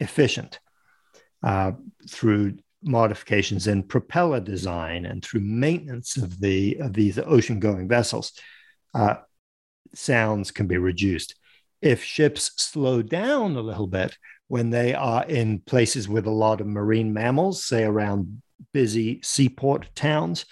[0.00, 0.60] efficient
[1.42, 1.72] uh,
[2.10, 8.34] through modifications in propeller design and through maintenance of the of these ocean going vessels.
[8.92, 9.16] Uh,
[9.94, 11.34] sounds can be reduced.
[11.80, 14.16] If ships slow down a little bit
[14.48, 19.88] when they are in places with a lot of marine mammals, say around busy seaport
[19.94, 20.44] towns,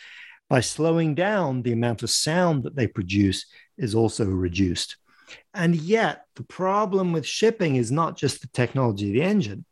[0.48, 4.96] by slowing down the amount of sound that they produce is also reduced.
[5.52, 9.64] And yet, the problem with shipping is not just the technology of the engine,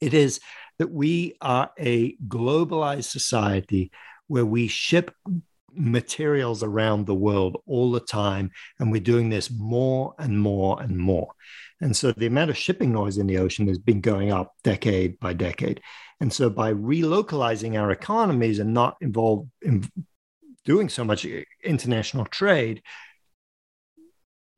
[0.00, 0.40] it is
[0.78, 3.92] that we are a globalized society
[4.26, 5.14] where we ship
[5.74, 8.50] materials around the world all the time.
[8.78, 11.32] And we're doing this more and more and more.
[11.80, 15.18] And so the amount of shipping noise in the ocean has been going up decade
[15.18, 15.80] by decade.
[16.20, 19.90] And so by relocalizing our economies and not involved in
[20.64, 21.26] doing so much
[21.64, 22.82] international trade,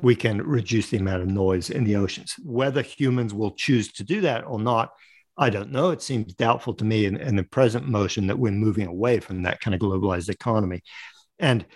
[0.03, 2.35] we can reduce the amount of noise in the oceans.
[2.43, 4.91] Whether humans will choose to do that or not,
[5.37, 5.91] I don't know.
[5.91, 9.43] It seems doubtful to me in, in the present motion that we're moving away from
[9.43, 10.83] that kind of globalized economy.
[11.39, 11.67] And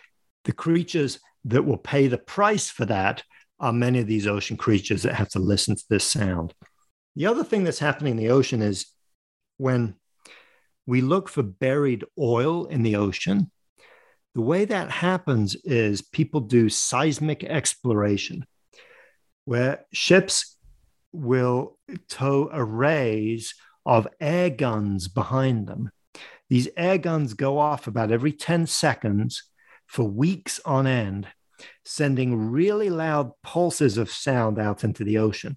[0.44, 3.24] the creatures that will pay the price for that
[3.58, 6.54] are many of these ocean creatures that have to listen to this sound.
[7.16, 8.86] The other thing that's happening in the ocean is
[9.56, 9.96] when
[10.86, 13.50] we look for buried oil in the ocean,
[14.34, 18.46] the way that happens is people do seismic exploration,
[19.46, 20.56] where ships
[21.18, 23.54] will tow arrays
[23.84, 25.90] of air guns behind them.
[26.48, 29.42] These air guns go off about every 10 seconds
[29.86, 31.26] for weeks on end,
[31.84, 35.56] sending really loud pulses of sound out into the ocean.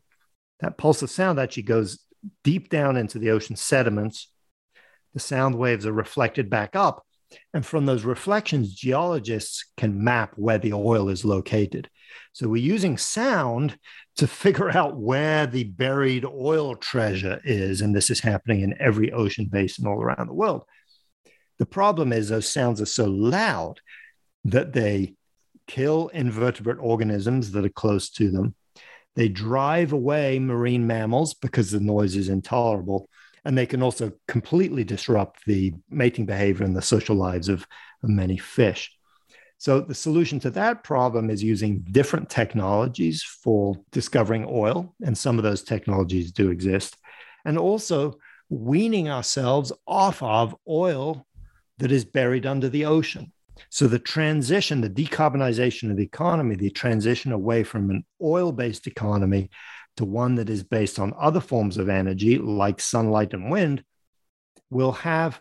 [0.59, 1.99] That pulse of sound actually goes
[2.43, 4.31] deep down into the ocean sediments.
[5.13, 7.05] The sound waves are reflected back up.
[7.53, 11.89] And from those reflections, geologists can map where the oil is located.
[12.33, 13.77] So we're using sound
[14.17, 17.81] to figure out where the buried oil treasure is.
[17.81, 20.63] And this is happening in every ocean basin all around the world.
[21.59, 23.79] The problem is those sounds are so loud
[24.45, 25.15] that they
[25.67, 28.55] kill invertebrate organisms that are close to them.
[29.15, 33.07] They drive away marine mammals because the noise is intolerable.
[33.43, 37.65] And they can also completely disrupt the mating behavior and the social lives of,
[38.03, 38.91] many fish.
[39.61, 44.95] So, the solution to that problem is using different technologies for discovering oil.
[45.05, 46.97] And some of those technologies do exist.
[47.45, 48.17] And also
[48.49, 51.27] weaning ourselves off of oil
[51.77, 53.33] that is buried under the ocean.
[53.69, 58.87] So the transition, the decarbonization of the economy, the transition away from an oil based
[58.87, 59.51] economy
[59.97, 63.83] to one that is based on other forms of energy like sunlight and wind
[64.71, 65.39] will have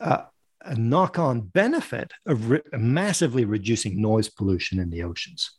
[0.00, 0.24] a,
[0.62, 5.50] a knock on benefit of re- massively reducing noise pollution in the oceans.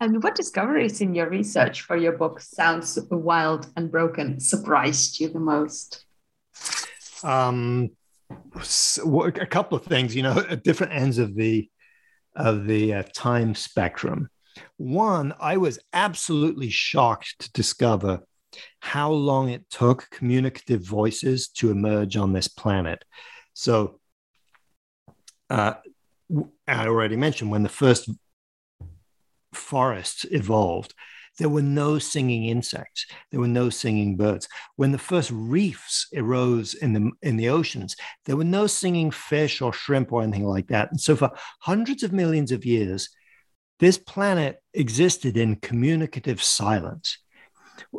[0.00, 5.28] And what discoveries in your research for your book Sounds Wild and Broken surprised you
[5.28, 6.04] the most?
[7.24, 7.90] um,
[8.54, 11.68] a couple of things, you know, at different ends of the
[12.34, 14.30] of the uh, time spectrum.
[14.78, 18.20] One, I was absolutely shocked to discover
[18.80, 23.04] how long it took communicative voices to emerge on this planet.
[23.54, 24.00] So,
[25.50, 25.74] uh,
[26.66, 28.08] I already mentioned when the first
[29.52, 30.94] forests evolved,
[31.38, 33.06] there were no singing insects.
[33.30, 34.48] There were no singing birds.
[34.76, 37.96] When the first reefs arose in the, in the oceans,
[38.26, 40.90] there were no singing fish or shrimp or anything like that.
[40.90, 41.30] And so, for
[41.60, 43.08] hundreds of millions of years,
[43.80, 47.18] this planet existed in communicative silence.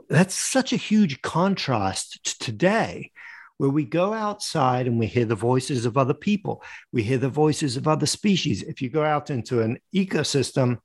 [0.10, 3.12] That's such a huge contrast to today,
[3.58, 7.30] where we go outside and we hear the voices of other people, we hear the
[7.30, 8.64] voices of other species.
[8.64, 10.80] If you go out into an ecosystem,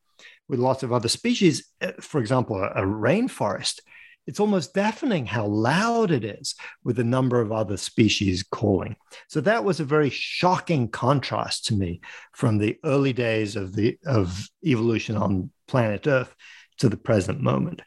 [0.49, 3.80] with lots of other species, uh, for example, a, a rainforest,
[4.26, 8.96] it's almost deafening how loud it is with a number of other species calling.
[9.28, 12.01] So that was a very shocking contrast to me
[12.34, 16.34] from the early days of the of evolution on planet Earth
[16.78, 17.80] to the present moment.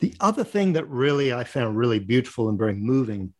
[0.00, 3.34] The other thing that really I found really beautiful and very moving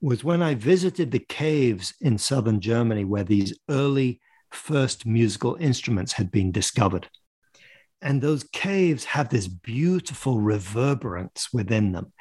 [0.00, 4.20] was when I visited the caves in southern Germany where these early
[4.50, 7.08] first musical instruments had been discovered.
[8.02, 12.12] And those caves have this beautiful reverberance within them,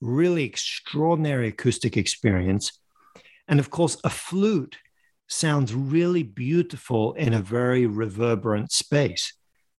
[0.00, 2.72] really extraordinary acoustic experience.
[3.46, 4.78] And of course, a flute
[5.28, 9.34] sounds really beautiful in a very reverberant space.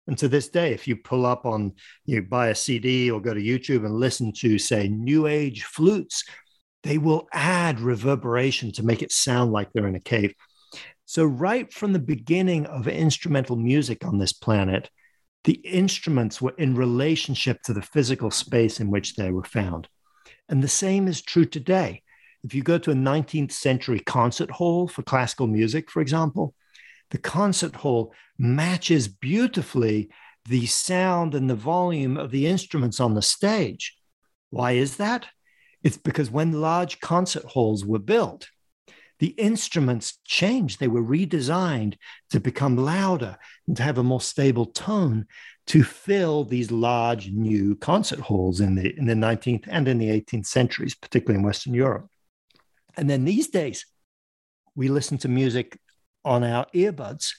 [0.09, 3.31] And to this day, if you pull up on, you buy a CD or go
[3.31, 6.23] to YouTube and listen to, say, New Age flutes,
[6.81, 10.33] they will add reverberation to make it sound like they're in a cave.
[11.05, 14.89] So, right from the beginning of instrumental music on this planet,
[15.43, 19.87] the instruments were in relationship to the physical space in which they were found.
[20.49, 22.01] And the same is true today.
[22.43, 26.55] If you go to a 19th century concert hall for classical music, for example,
[27.11, 30.09] the concert hall matches beautifully
[30.47, 33.95] the sound and the volume of the instruments on the stage.
[34.49, 35.27] Why is that?
[35.83, 38.49] It's because when large concert halls were built,
[39.19, 40.79] the instruments changed.
[40.79, 41.95] They were redesigned
[42.31, 43.37] to become louder
[43.67, 45.25] and to have a more stable tone
[45.67, 50.09] to fill these large new concert halls in the, in the 19th and in the
[50.09, 52.07] 18th centuries, particularly in Western Europe.
[52.97, 53.85] And then these days,
[54.73, 55.77] we listen to music
[56.29, 57.33] on our earbuds.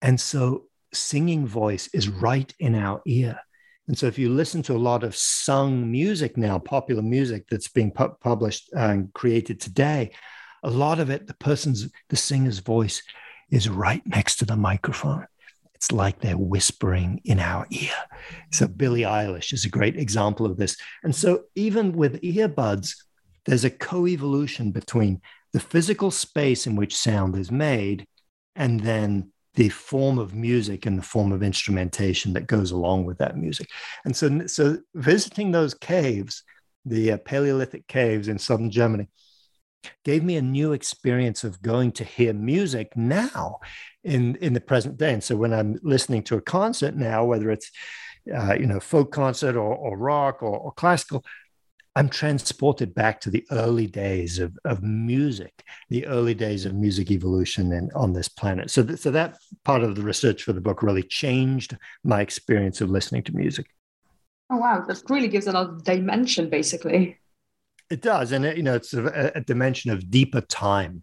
[0.00, 3.38] And so singing voice is right in our ear.
[3.88, 7.68] And so if you listen to a lot of sung music now, popular music that's
[7.68, 10.12] being pu- published and created today,
[10.62, 13.02] a lot of it, the person's, the singer's voice
[13.50, 15.26] is right next to the microphone.
[15.74, 17.98] It's like they're whispering in our ear.
[18.52, 20.76] So Billie Eilish is a great example of this.
[21.02, 22.94] And so even with earbuds,
[23.46, 25.20] there's a co-evolution between
[25.52, 28.06] the physical space in which sound is made
[28.56, 33.18] and then the form of music and the form of instrumentation that goes along with
[33.18, 33.68] that music.
[34.04, 36.44] And so, so visiting those caves,
[36.84, 39.08] the uh, Paleolithic caves in southern Germany,
[40.04, 43.58] gave me a new experience of going to hear music now
[44.04, 47.50] in in the present day and so when i'm listening to a concert now whether
[47.50, 47.70] it's
[48.34, 51.24] uh, you know folk concert or, or rock or, or, classical
[51.96, 55.60] i'm transported back to the early days of, of music
[55.90, 58.70] the early days of music evolution and on this planet.
[58.70, 62.80] So, th- so that part of the research for the book really changed my experience
[62.80, 63.66] of listening to music.
[64.50, 64.84] Oh wow.
[64.86, 67.18] That really gives another dimension basically.
[67.90, 71.02] It does, and it, you know, it's a, a, dimension of deeper time.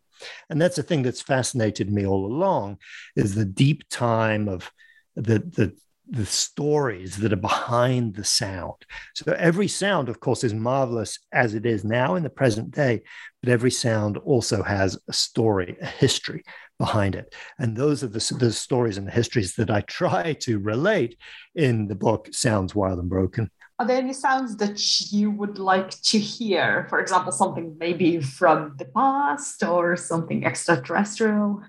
[0.50, 2.78] And that's the thing that's fascinated me all along
[3.18, 4.72] is the deep time of
[5.18, 5.76] the, the
[6.10, 8.76] the stories that are behind the sound.
[9.14, 13.02] So every sound, of course, is marvelous as it is now in the present day,
[13.42, 16.44] but every sound also has a story, a history
[16.80, 17.34] behind it.
[17.60, 21.18] And those are the, the stories and the histories that I try to relate
[21.56, 23.50] in the book Sounds Wild and Broken.
[23.80, 26.88] Are there any sounds that you would like to hear?
[26.90, 31.62] For example, something maybe from the past or something extraterrestrial?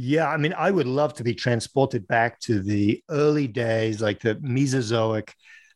[0.00, 4.20] Yeah, I mean, I would love to be transported back to the early days, like
[4.20, 5.34] the Mesozoic,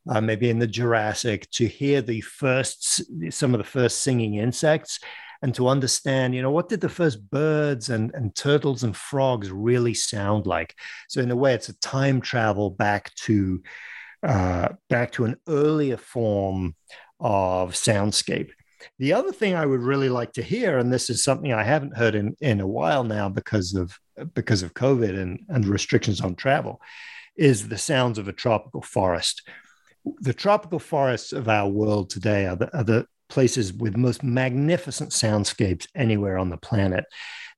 [0.09, 3.03] uh, maybe in the Jurassic, to hear the first,
[3.33, 5.01] some of the first singing insects,
[5.43, 9.51] and to understand, you know, what did the first birds and, and turtles and frogs
[9.51, 10.77] really sound like?
[11.09, 13.61] So, in a way, it's a time travel back to
[14.23, 16.77] uh, back to an earlier form
[17.19, 18.51] of soundscape.
[19.01, 21.97] The other thing I would really like to hear, and this is something I haven't
[21.97, 23.99] heard in, in a while now because of
[24.35, 26.81] because of COVID and, and restrictions on travel,
[27.37, 29.43] is the sounds of a tropical forest.
[30.21, 35.11] The tropical forests of our world today are the, are the places with most magnificent
[35.11, 37.05] soundscapes anywhere on the planet.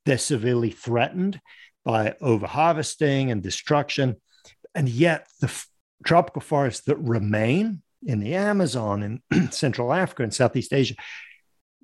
[0.04, 1.40] They're severely threatened
[1.84, 4.16] by overharvesting and destruction.
[4.74, 5.68] And yet, the f-
[6.04, 10.94] tropical forests that remain in the Amazon in Central Africa and Southeast Asia,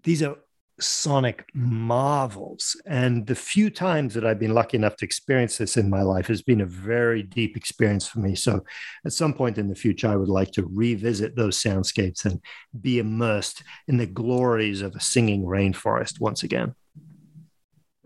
[0.05, 0.37] these are
[0.81, 2.81] sonic marvels.
[2.87, 6.27] And the few times that I've been lucky enough to experience this in my life
[6.29, 8.35] has been a very deep experience for me.
[8.35, 8.65] So
[9.05, 12.41] at some point in the future, I would like to revisit those soundscapes and
[12.81, 16.75] be immersed in the glories of a singing rainforest once again.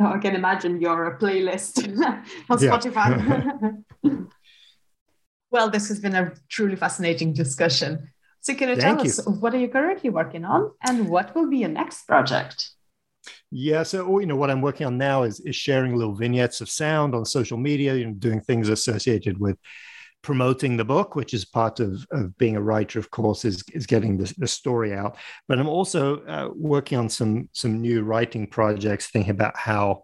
[0.01, 1.87] Oh, I can imagine your playlist
[2.51, 3.85] on Spotify.
[5.51, 8.11] well, this has been a truly fascinating discussion.
[8.45, 9.11] So can you Thank tell you.
[9.11, 12.73] us what are you currently working on and what will be your next project?
[13.51, 16.69] Yeah, so you know what I'm working on now is is sharing little vignettes of
[16.69, 19.57] sound on social media, you know, doing things associated with
[20.21, 23.87] promoting the book, which is part of, of being a writer, of course, is, is
[23.87, 25.17] getting the, the story out.
[25.49, 30.03] But I'm also uh, working on some some new writing projects, thinking about how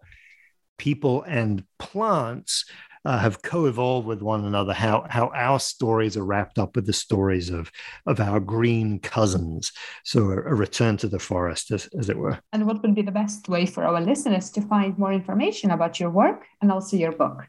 [0.79, 2.65] people and plants
[3.05, 6.93] uh, have co-evolved with one another how how our stories are wrapped up with the
[6.93, 7.71] stories of
[8.07, 9.73] of our green cousins
[10.05, 13.03] so a, a return to the forest as, as it were and what would be
[13.03, 16.97] the best way for our listeners to find more information about your work and also
[16.97, 17.47] your book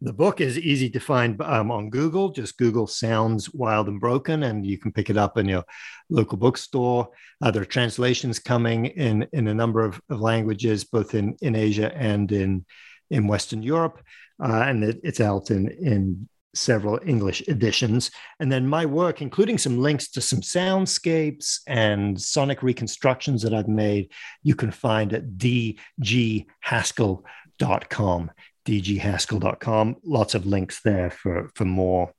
[0.00, 2.30] the book is easy to find um, on Google.
[2.30, 5.64] Just Google Sounds Wild and Broken, and you can pick it up in your
[6.08, 7.08] local bookstore.
[7.40, 11.54] Uh, there are translations coming in, in a number of, of languages, both in, in
[11.54, 12.66] Asia and in,
[13.10, 14.00] in Western Europe
[14.42, 18.10] uh, and it, it's out in in several English editions.
[18.38, 23.68] And then my work, including some links to some soundscapes and sonic reconstructions that I've
[23.68, 24.10] made,
[24.42, 28.30] you can find at dghaskell.com.
[28.66, 29.96] dghaskell.com.
[30.04, 32.12] Lots of links there for, for more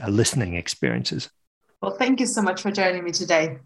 [0.00, 1.30] uh, listening experiences.
[1.80, 3.58] Well, thank you so much for joining me today.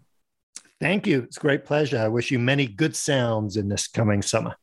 [0.79, 1.23] Thank you.
[1.23, 1.99] It's a great pleasure.
[1.99, 4.55] I wish you many good sounds in this coming summer.